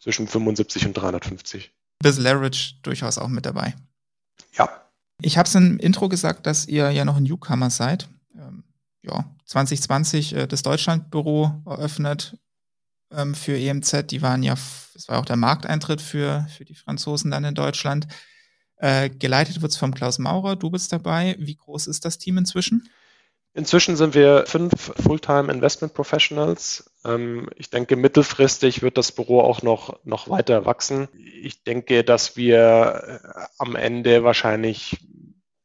Zwischen 0.00 0.26
75 0.26 0.86
und 0.86 0.94
350. 0.94 1.72
Bis 2.02 2.18
Leverage 2.18 2.74
durchaus 2.82 3.18
auch 3.18 3.28
mit 3.28 3.46
dabei. 3.46 3.74
Ja. 4.56 4.68
Ich 5.22 5.38
habe 5.38 5.48
es 5.48 5.54
im 5.54 5.78
Intro 5.78 6.08
gesagt, 6.08 6.46
dass 6.46 6.66
ihr 6.66 6.90
ja 6.90 7.04
noch 7.04 7.16
ein 7.16 7.22
Newcomer 7.22 7.70
seid. 7.70 8.08
Ähm, 8.34 8.64
ja, 9.02 9.24
2020 9.46 10.34
äh, 10.34 10.46
das 10.46 10.62
Deutschlandbüro 10.62 11.62
eröffnet 11.64 12.38
ähm, 13.10 13.34
für 13.34 13.58
EMZ. 13.58 14.10
Die 14.10 14.22
waren 14.22 14.42
ja, 14.42 14.54
es 14.94 15.08
war 15.08 15.18
auch 15.18 15.24
der 15.24 15.36
Markteintritt 15.36 16.00
für, 16.00 16.46
für 16.54 16.64
die 16.64 16.74
Franzosen 16.74 17.30
dann 17.30 17.44
in 17.44 17.54
Deutschland. 17.54 18.06
Äh, 18.76 19.08
geleitet 19.08 19.62
wird 19.62 19.72
es 19.72 19.78
vom 19.78 19.94
Klaus 19.94 20.18
Maurer. 20.18 20.56
Du 20.56 20.70
bist 20.70 20.92
dabei. 20.92 21.36
Wie 21.38 21.56
groß 21.56 21.86
ist 21.86 22.04
das 22.04 22.18
Team 22.18 22.38
inzwischen? 22.38 22.88
Inzwischen 23.56 23.96
sind 23.96 24.14
wir 24.14 24.44
fünf 24.46 24.92
Fulltime 25.02 25.50
Investment 25.50 25.94
Professionals. 25.94 26.92
Ähm, 27.06 27.48
ich 27.56 27.70
denke, 27.70 27.96
mittelfristig 27.96 28.82
wird 28.82 28.98
das 28.98 29.12
Büro 29.12 29.40
auch 29.40 29.62
noch, 29.62 29.98
noch 30.04 30.28
weiter 30.28 30.66
wachsen. 30.66 31.08
Ich 31.14 31.64
denke, 31.64 32.04
dass 32.04 32.36
wir 32.36 33.22
äh, 33.24 33.46
am 33.56 33.74
Ende 33.74 34.22
wahrscheinlich 34.24 34.98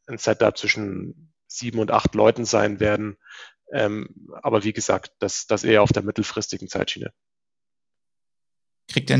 ein 0.08 0.17
Setup 0.17 0.58
zwischen 0.58 1.34
sieben 1.47 1.80
und 1.80 1.91
acht 1.91 2.15
Leuten 2.15 2.45
sein 2.45 2.80
werden. 2.80 3.17
Ähm, 3.73 4.08
aber 4.41 4.63
wie 4.63 4.71
gesagt, 4.71 5.12
das, 5.19 5.45
das 5.47 5.65
eher 5.65 5.84
auf 5.84 5.91
der 5.91 6.04
mittelfristigen 6.04 6.69
Zeitschiene. 6.69 7.12
Kriegt 8.88 9.10
in 9.10 9.19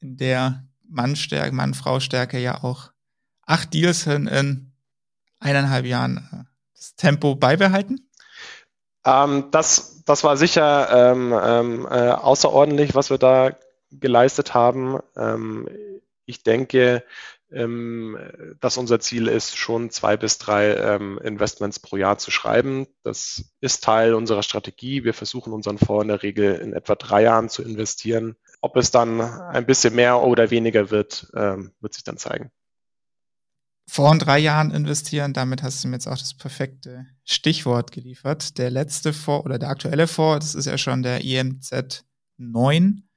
der 0.00 0.64
Mannstärke, 0.88 1.50
Mann-Frau-Stärke 1.52 2.38
ja 2.38 2.62
auch 2.62 2.92
acht 3.42 3.74
Deals 3.74 4.04
hin 4.04 4.28
in 4.28 4.72
eineinhalb 5.40 5.84
Jahren 5.84 6.28
äh, 6.32 6.53
das 6.84 6.96
Tempo 6.96 7.34
beibehalten? 7.34 8.08
Ähm, 9.04 9.48
das, 9.50 10.02
das 10.04 10.24
war 10.24 10.36
sicher 10.36 11.12
ähm, 11.12 11.34
ähm, 11.40 11.86
äh, 11.90 12.10
außerordentlich, 12.10 12.94
was 12.94 13.10
wir 13.10 13.18
da 13.18 13.56
geleistet 13.90 14.54
haben. 14.54 14.98
Ähm, 15.16 15.68
ich 16.26 16.42
denke, 16.42 17.04
ähm, 17.52 18.18
dass 18.60 18.78
unser 18.78 18.98
Ziel 19.00 19.28
ist, 19.28 19.56
schon 19.56 19.90
zwei 19.90 20.16
bis 20.16 20.38
drei 20.38 20.72
Investments 21.22 21.78
pro 21.78 21.96
Jahr 21.96 22.18
zu 22.18 22.30
schreiben. 22.30 22.86
Das 23.02 23.44
ist 23.60 23.84
Teil 23.84 24.14
unserer 24.14 24.42
Strategie. 24.42 25.04
Wir 25.04 25.14
versuchen 25.14 25.52
unseren 25.52 25.78
Fonds 25.78 26.02
in 26.02 26.08
der 26.08 26.22
Regel 26.22 26.54
in 26.56 26.72
etwa 26.72 26.94
drei 26.94 27.22
Jahren 27.22 27.48
zu 27.48 27.62
investieren. 27.62 28.36
Ob 28.60 28.76
es 28.76 28.90
dann 28.90 29.20
ein 29.20 29.66
bisschen 29.66 29.94
mehr 29.94 30.22
oder 30.22 30.50
weniger 30.50 30.90
wird, 30.90 31.28
wird 31.32 31.94
sich 31.94 32.02
dann 32.02 32.16
zeigen 32.16 32.50
vor 33.86 34.16
drei 34.18 34.38
Jahren 34.38 34.70
investieren. 34.70 35.32
Damit 35.32 35.62
hast 35.62 35.82
du 35.84 35.88
mir 35.88 35.96
jetzt 35.96 36.06
auch 36.06 36.18
das 36.18 36.34
perfekte 36.34 37.06
Stichwort 37.24 37.92
geliefert. 37.92 38.58
Der 38.58 38.70
letzte 38.70 39.12
Fonds 39.12 39.44
oder 39.44 39.58
der 39.58 39.68
aktuelle 39.68 40.06
Fonds, 40.06 40.46
das 40.46 40.54
ist 40.54 40.66
ja 40.66 40.78
schon 40.78 41.02
der 41.02 41.22
IMZ 41.22 42.04
9, 42.38 43.08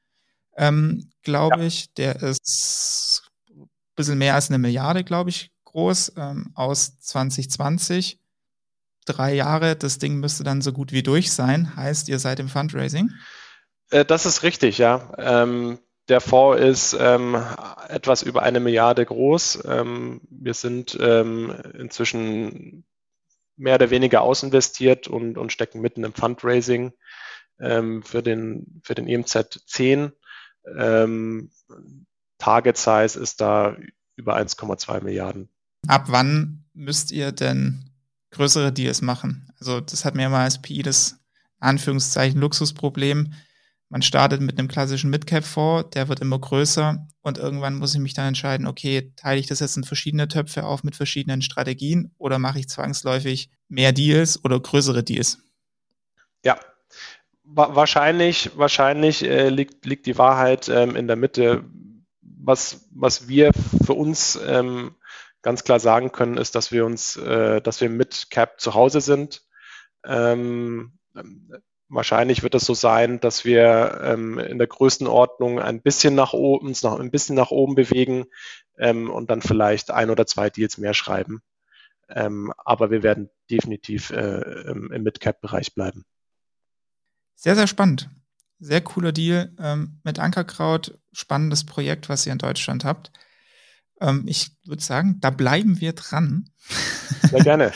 ähm, 0.58 1.10
glaube 1.24 1.60
ja. 1.60 1.66
ich. 1.66 1.94
Der 1.94 2.22
ist 2.22 3.24
ein 3.50 3.70
bisschen 3.96 4.18
mehr 4.18 4.36
als 4.36 4.50
eine 4.50 4.58
Milliarde, 4.58 5.04
glaube 5.04 5.30
ich, 5.30 5.52
groß, 5.66 6.14
ähm, 6.18 6.52
aus 6.54 7.00
2020. 7.00 8.20
Drei 9.06 9.34
Jahre, 9.36 9.76
das 9.78 10.00
Ding 10.00 10.20
müsste 10.20 10.44
dann 10.44 10.62
so 10.62 10.74
gut 10.74 10.92
wie 10.92 11.04
durch 11.04 11.32
sein. 11.32 11.76
Heißt, 11.76 12.10
ihr 12.10 12.20
seid 12.20 12.40
im 12.40 12.50
Fundraising? 12.50 13.10
Äh, 13.90 14.04
das 14.04 14.26
ist 14.26 14.44
richtig, 14.44 14.80
ja. 14.80 15.14
Ähm, 15.18 15.80
der 16.10 16.22
Fonds 16.22 16.62
ist 16.62 16.98
ähm, 17.00 17.36
etwas 17.90 18.24
über 18.24 18.44
eine 18.44 18.60
Milliarde 18.60 19.06
groß. 19.06 19.64
Ähm, 19.66 20.22
wir 20.30 20.54
sind 20.54 20.98
ähm, 21.00 21.54
inzwischen 21.78 22.86
mehr 23.58 23.76
oder 23.76 23.90
weniger 23.90 24.22
ausinvestiert 24.22 25.08
und, 25.08 25.38
und 25.38 25.52
stecken 25.52 25.82
mitten 25.82 26.04
im 26.04 26.14
Fundraising 26.14 26.94
ähm, 27.60 28.04
für 28.04 28.22
den, 28.22 28.82
für 28.84 28.96
den 28.96 29.08
EMZ 29.08 29.64
10. 29.66 30.12
Ähm, 30.78 31.52
Target 32.38 32.78
Size 32.78 33.20
ist 33.20 33.42
da 33.42 33.76
über 34.16 34.38
1,2 34.38 35.04
Milliarden. 35.04 35.50
Ab 35.88 36.06
wann 36.08 36.66
müsst 36.74 37.12
ihr 37.12 37.32
denn 37.32 37.92
größere 38.32 38.72
Deals 38.72 39.02
machen? 39.02 39.52
Also 39.60 39.82
das 39.82 40.06
hat 40.06 40.16
mir 40.16 40.30
mal 40.30 40.44
als 40.44 40.62
PI 40.62 40.84
das 40.84 41.20
Anführungszeichen 41.60 42.40
Luxusproblem 42.40 43.34
man 43.90 44.02
startet 44.02 44.42
mit 44.42 44.60
einem 44.60 44.68
klassischen 44.68 45.10
Midcap-Fonds, 45.10 45.92
der 45.92 46.10
wird 46.10 46.20
immer 46.20 46.40
größer 46.40 47.08
und 47.22 47.38
irgendwann 47.38 47.76
muss 47.76 47.94
ich 47.94 48.02
mich 48.02 48.14
dann 48.14 48.28
entscheiden, 48.28 48.68
okay, 48.68 49.14
teile 49.16 49.40
ich 49.40 49.48
das 49.48 49.62
jetzt 49.62 49.78
in 49.78 49.84
verschiedene 49.84 50.28
Töpfe 50.28 50.66
auf 50.66 50.84
mit 50.84 50.96
verschiedenen 50.96 51.42
Strategien 51.42 52.12
oder 52.18 52.38
mache 52.40 52.60
ich 52.60 52.68
zwangsläufig 52.68 53.50
mehr 53.70 53.94
Deals 53.94 54.44
oder 54.44 54.60
größere 54.60 55.04
Deals? 55.04 55.40
Ja, 56.44 56.60
wahrscheinlich, 57.44 58.52
wahrscheinlich 58.58 59.24
äh, 59.24 59.50
liegt, 59.50 59.86
liegt 59.86 60.06
die 60.06 60.18
Wahrheit 60.18 60.68
ähm, 60.70 60.96
in 60.96 61.08
der 61.08 61.16
Mitte. 61.16 61.64
Was, 62.22 62.88
was 62.92 63.28
wir 63.28 63.52
für 63.86 63.94
uns 63.94 64.40
ähm, 64.46 64.96
ganz 65.42 65.64
klar 65.64 65.80
sagen 65.80 66.12
können, 66.12 66.38
ist, 66.38 66.56
dass 66.56 66.72
wir 66.72 66.86
uns, 66.86 67.16
äh, 67.18 67.62
dass 67.62 67.82
wir 67.82 67.90
mit 67.90 68.28
Cap 68.30 68.60
zu 68.60 68.74
Hause 68.74 69.02
sind. 69.02 69.44
Ähm, 70.06 71.00
Wahrscheinlich 71.90 72.44
wird 72.44 72.54
es 72.54 72.66
so 72.66 72.74
sein, 72.74 73.20
dass 73.22 73.46
wir 73.46 74.02
ähm, 74.04 74.40
in 74.40 74.58
der 74.58 74.68
Größenordnung 74.68 75.60
ein 75.60 75.82
bisschen 75.82 76.16
nach 76.16 76.34
oben, 76.34 76.68
uns 76.68 76.84
noch 76.84 77.00
ein 77.00 77.12
bisschen 77.12 77.36
nach 77.36 77.52
oben 77.52 77.76
bewegen 77.76 78.26
ähm, 78.78 79.10
und 79.10 79.32
dann 79.32 79.42
vielleicht 79.42 79.92
ein 79.92 80.10
oder 80.10 80.26
zwei 80.26 80.50
Deals 80.50 80.78
mehr 80.78 80.94
schreiben. 80.94 81.42
Ähm, 82.10 82.54
aber 82.58 82.92
wir 82.92 83.04
werden 83.04 83.30
definitiv 83.50 84.10
äh, 84.10 84.70
im, 84.70 84.92
im 84.92 85.04
Mid-Cap-Bereich 85.04 85.74
bleiben. 85.74 86.04
Sehr, 87.36 87.56
sehr 87.56 87.68
spannend. 87.68 88.10
Sehr 88.60 88.82
cooler 88.82 89.12
Deal 89.12 89.54
ähm, 89.60 90.00
mit 90.04 90.20
Ankerkraut. 90.20 91.00
Spannendes 91.14 91.66
Projekt, 91.66 92.10
was 92.10 92.26
ihr 92.26 92.32
in 92.32 92.40
Deutschland 92.40 92.84
habt. 92.84 93.12
Ähm, 94.02 94.24
ich 94.28 94.52
würde 94.66 94.82
sagen, 94.82 95.20
da 95.22 95.30
bleiben 95.30 95.80
wir 95.80 95.94
dran. 95.94 96.50
Sehr 97.22 97.44
gerne. 97.44 97.72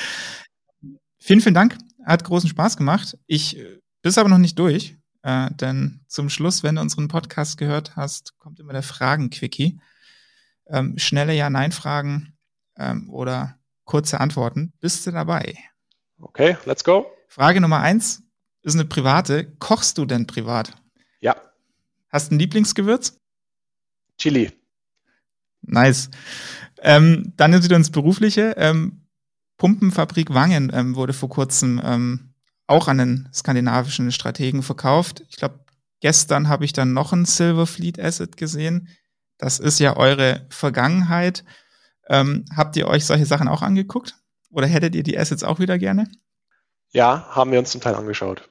vielen, 1.19 1.41
vielen 1.41 1.55
Dank. 1.55 1.77
Hat 2.05 2.23
großen 2.23 2.49
Spaß 2.49 2.77
gemacht. 2.77 3.17
Ich 3.27 3.57
äh, 3.57 3.80
bist 4.01 4.17
aber 4.17 4.29
noch 4.29 4.37
nicht 4.37 4.57
durch, 4.59 4.97
äh, 5.23 5.49
denn 5.51 6.01
zum 6.07 6.29
Schluss, 6.29 6.63
wenn 6.63 6.75
du 6.75 6.81
unseren 6.81 7.07
Podcast 7.07 7.57
gehört 7.57 7.95
hast, 7.95 8.37
kommt 8.39 8.59
immer 8.59 8.73
der 8.73 8.83
Fragen-Quickie. 8.83 9.79
Ähm, 10.67 10.97
schnelle 10.97 11.33
Ja-Nein-Fragen 11.33 12.37
ähm, 12.77 13.09
oder 13.09 13.57
kurze 13.85 14.19
Antworten. 14.19 14.73
Bist 14.79 15.05
du 15.05 15.11
dabei? 15.11 15.57
Okay, 16.19 16.57
let's 16.65 16.83
go. 16.83 17.11
Frage 17.27 17.61
Nummer 17.61 17.79
eins 17.79 18.23
ist 18.61 18.75
eine 18.75 18.85
private. 18.85 19.51
Kochst 19.59 19.97
du 19.97 20.05
denn 20.05 20.27
privat? 20.27 20.77
Ja. 21.19 21.35
Hast 22.09 22.31
du 22.31 22.35
ein 22.35 22.39
Lieblingsgewürz? 22.39 23.17
Chili. 24.17 24.51
Nice. 25.61 26.09
Ähm, 26.81 27.33
dann 27.37 27.63
wieder 27.63 27.75
ins 27.75 27.91
Berufliche. 27.91 28.55
Ähm, 28.57 29.07
Pumpenfabrik 29.57 30.33
Wangen 30.33 30.71
ähm, 30.73 30.95
wurde 30.95 31.13
vor 31.13 31.29
kurzem 31.29 31.79
ähm, 31.83 32.30
auch 32.71 32.87
an 32.87 32.97
den 32.97 33.29
skandinavischen 33.33 34.11
Strategen 34.11 34.63
verkauft. 34.63 35.23
Ich 35.29 35.35
glaube, 35.35 35.59
gestern 35.99 36.47
habe 36.47 36.65
ich 36.65 36.73
dann 36.73 36.93
noch 36.93 37.13
ein 37.13 37.25
Silver 37.25 37.67
Fleet 37.67 37.99
Asset 37.99 38.37
gesehen. 38.37 38.87
Das 39.37 39.59
ist 39.59 39.79
ja 39.79 39.97
eure 39.97 40.45
Vergangenheit. 40.49 41.43
Ähm, 42.07 42.45
habt 42.55 42.75
ihr 42.77 42.87
euch 42.87 43.05
solche 43.05 43.25
Sachen 43.25 43.47
auch 43.47 43.61
angeguckt? 43.61 44.15
Oder 44.49 44.67
hättet 44.67 44.95
ihr 44.95 45.03
die 45.03 45.17
Assets 45.17 45.43
auch 45.43 45.59
wieder 45.59 45.77
gerne? 45.77 46.09
Ja, 46.91 47.27
haben 47.29 47.51
wir 47.51 47.59
uns 47.59 47.71
zum 47.71 47.81
Teil 47.81 47.95
angeschaut. 47.95 48.49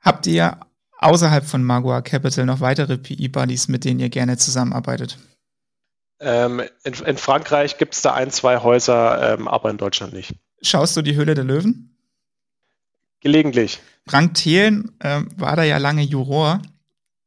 Habt 0.00 0.26
ihr 0.26 0.58
außerhalb 0.98 1.44
von 1.44 1.62
Magua 1.62 2.02
Capital 2.02 2.46
noch 2.46 2.60
weitere 2.60 2.98
PE-Buddies, 2.98 3.68
mit 3.68 3.84
denen 3.84 4.00
ihr 4.00 4.08
gerne 4.08 4.36
zusammenarbeitet? 4.38 5.18
Ähm, 6.20 6.62
in, 6.84 6.94
in, 6.94 7.16
Frankreich 7.16 7.78
gibt 7.78 7.94
es 7.94 8.02
da 8.02 8.12
ein, 8.12 8.30
zwei 8.30 8.58
Häuser, 8.58 9.34
ähm, 9.34 9.48
aber 9.48 9.70
in 9.70 9.78
Deutschland 9.78 10.12
nicht. 10.12 10.34
Schaust 10.62 10.96
du 10.96 11.02
die 11.02 11.14
Höhle 11.14 11.34
der 11.34 11.44
Löwen? 11.44 11.96
Gelegentlich. 13.20 13.80
Frank 14.06 14.34
Thelen 14.34 14.92
ähm, 15.00 15.28
war 15.36 15.56
da 15.56 15.62
ja 15.62 15.78
lange 15.78 16.02
Juror. 16.02 16.62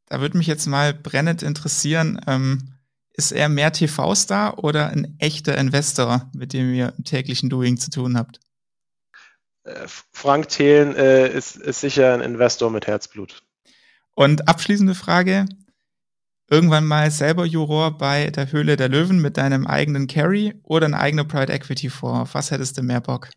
Da 0.08 0.22
würde 0.22 0.38
mich 0.38 0.48
jetzt 0.48 0.66
mal 0.66 0.94
brennend 0.94 1.44
interessieren, 1.44 2.20
ähm, 2.28 2.74
ist 3.14 3.32
er 3.32 3.48
mehr 3.48 3.72
TV-Star 3.72 4.64
oder 4.64 4.90
ein 4.90 5.16
echter 5.20 5.58
Investor, 5.58 6.30
mit 6.34 6.54
dem 6.54 6.74
ihr 6.74 6.94
im 6.98 7.04
täglichen 7.04 7.50
Doing 7.50 7.78
zu 7.78 7.92
tun 7.92 8.18
habt? 8.18 8.40
äh, 9.64 9.88
Frank 10.12 10.50
Thelen 10.50 10.96
äh, 10.96 11.28
ist, 11.28 11.56
ist 11.56 11.82
sicher 11.82 12.14
ein 12.14 12.22
Investor 12.22 12.70
mit 12.70 12.88
Herzblut. 12.88 13.44
Und 14.16 14.48
abschließende 14.48 14.96
Frage. 14.96 15.46
Irgendwann 16.50 16.86
mal 16.86 17.10
selber 17.10 17.46
Juror 17.46 17.98
bei 17.98 18.30
der 18.30 18.52
Höhle 18.52 18.76
der 18.76 18.90
Löwen 18.90 19.20
mit 19.20 19.38
deinem 19.38 19.66
eigenen 19.66 20.08
Carry 20.08 20.54
oder 20.64 20.86
ein 20.86 20.94
eigener 20.94 21.24
Private 21.24 21.54
Equity 21.54 21.90
Fonds? 21.90 22.22
Auf 22.30 22.36
was 22.36 22.52
hättest 22.52 22.78
du 22.78 22.84
mehr 22.84 23.02
Bock? 23.02 23.30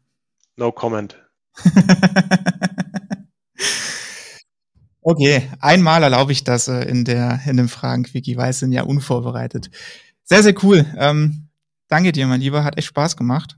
No 0.57 0.73
comment. 0.73 1.17
okay, 5.03 5.51
einmal 5.61 6.03
erlaube 6.03 6.33
ich 6.33 6.45
das 6.45 6.69
äh, 6.69 6.83
in 6.83 7.05
der 7.05 7.41
in 7.47 7.57
dem 7.57 7.69
Fragen-Quickie, 7.69 8.37
weil 8.37 8.51
es 8.51 8.59
sind 8.59 8.73
ja 8.73 8.83
unvorbereitet. 8.83 9.71
Sehr, 10.25 10.43
sehr 10.43 10.55
cool. 10.65 10.85
Ähm, 10.99 11.49
danke 11.89 12.13
dir, 12.13 12.27
mein 12.27 12.41
Lieber. 12.41 12.65
Hat 12.65 12.77
echt 12.79 12.89
Spaß 12.89 13.17
gemacht. 13.17 13.57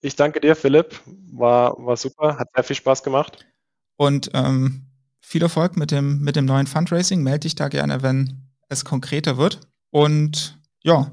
Ich 0.00 0.16
danke 0.16 0.40
dir, 0.40 0.56
Philipp. 0.56 0.98
War, 1.32 1.74
war 1.78 1.96
super, 1.96 2.38
hat 2.38 2.48
sehr 2.54 2.64
viel 2.64 2.76
Spaß 2.76 3.02
gemacht. 3.02 3.44
Und 3.96 4.30
ähm, 4.32 4.86
viel 5.20 5.42
Erfolg 5.42 5.76
mit 5.76 5.90
dem, 5.90 6.20
mit 6.20 6.36
dem 6.36 6.46
neuen 6.46 6.66
Fundraising. 6.66 7.22
Melde 7.22 7.40
dich 7.40 7.54
da 7.54 7.68
gerne, 7.68 8.02
wenn 8.02 8.48
es 8.68 8.84
konkreter 8.84 9.36
wird. 9.36 9.60
Und 9.90 10.58
ja, 10.82 11.10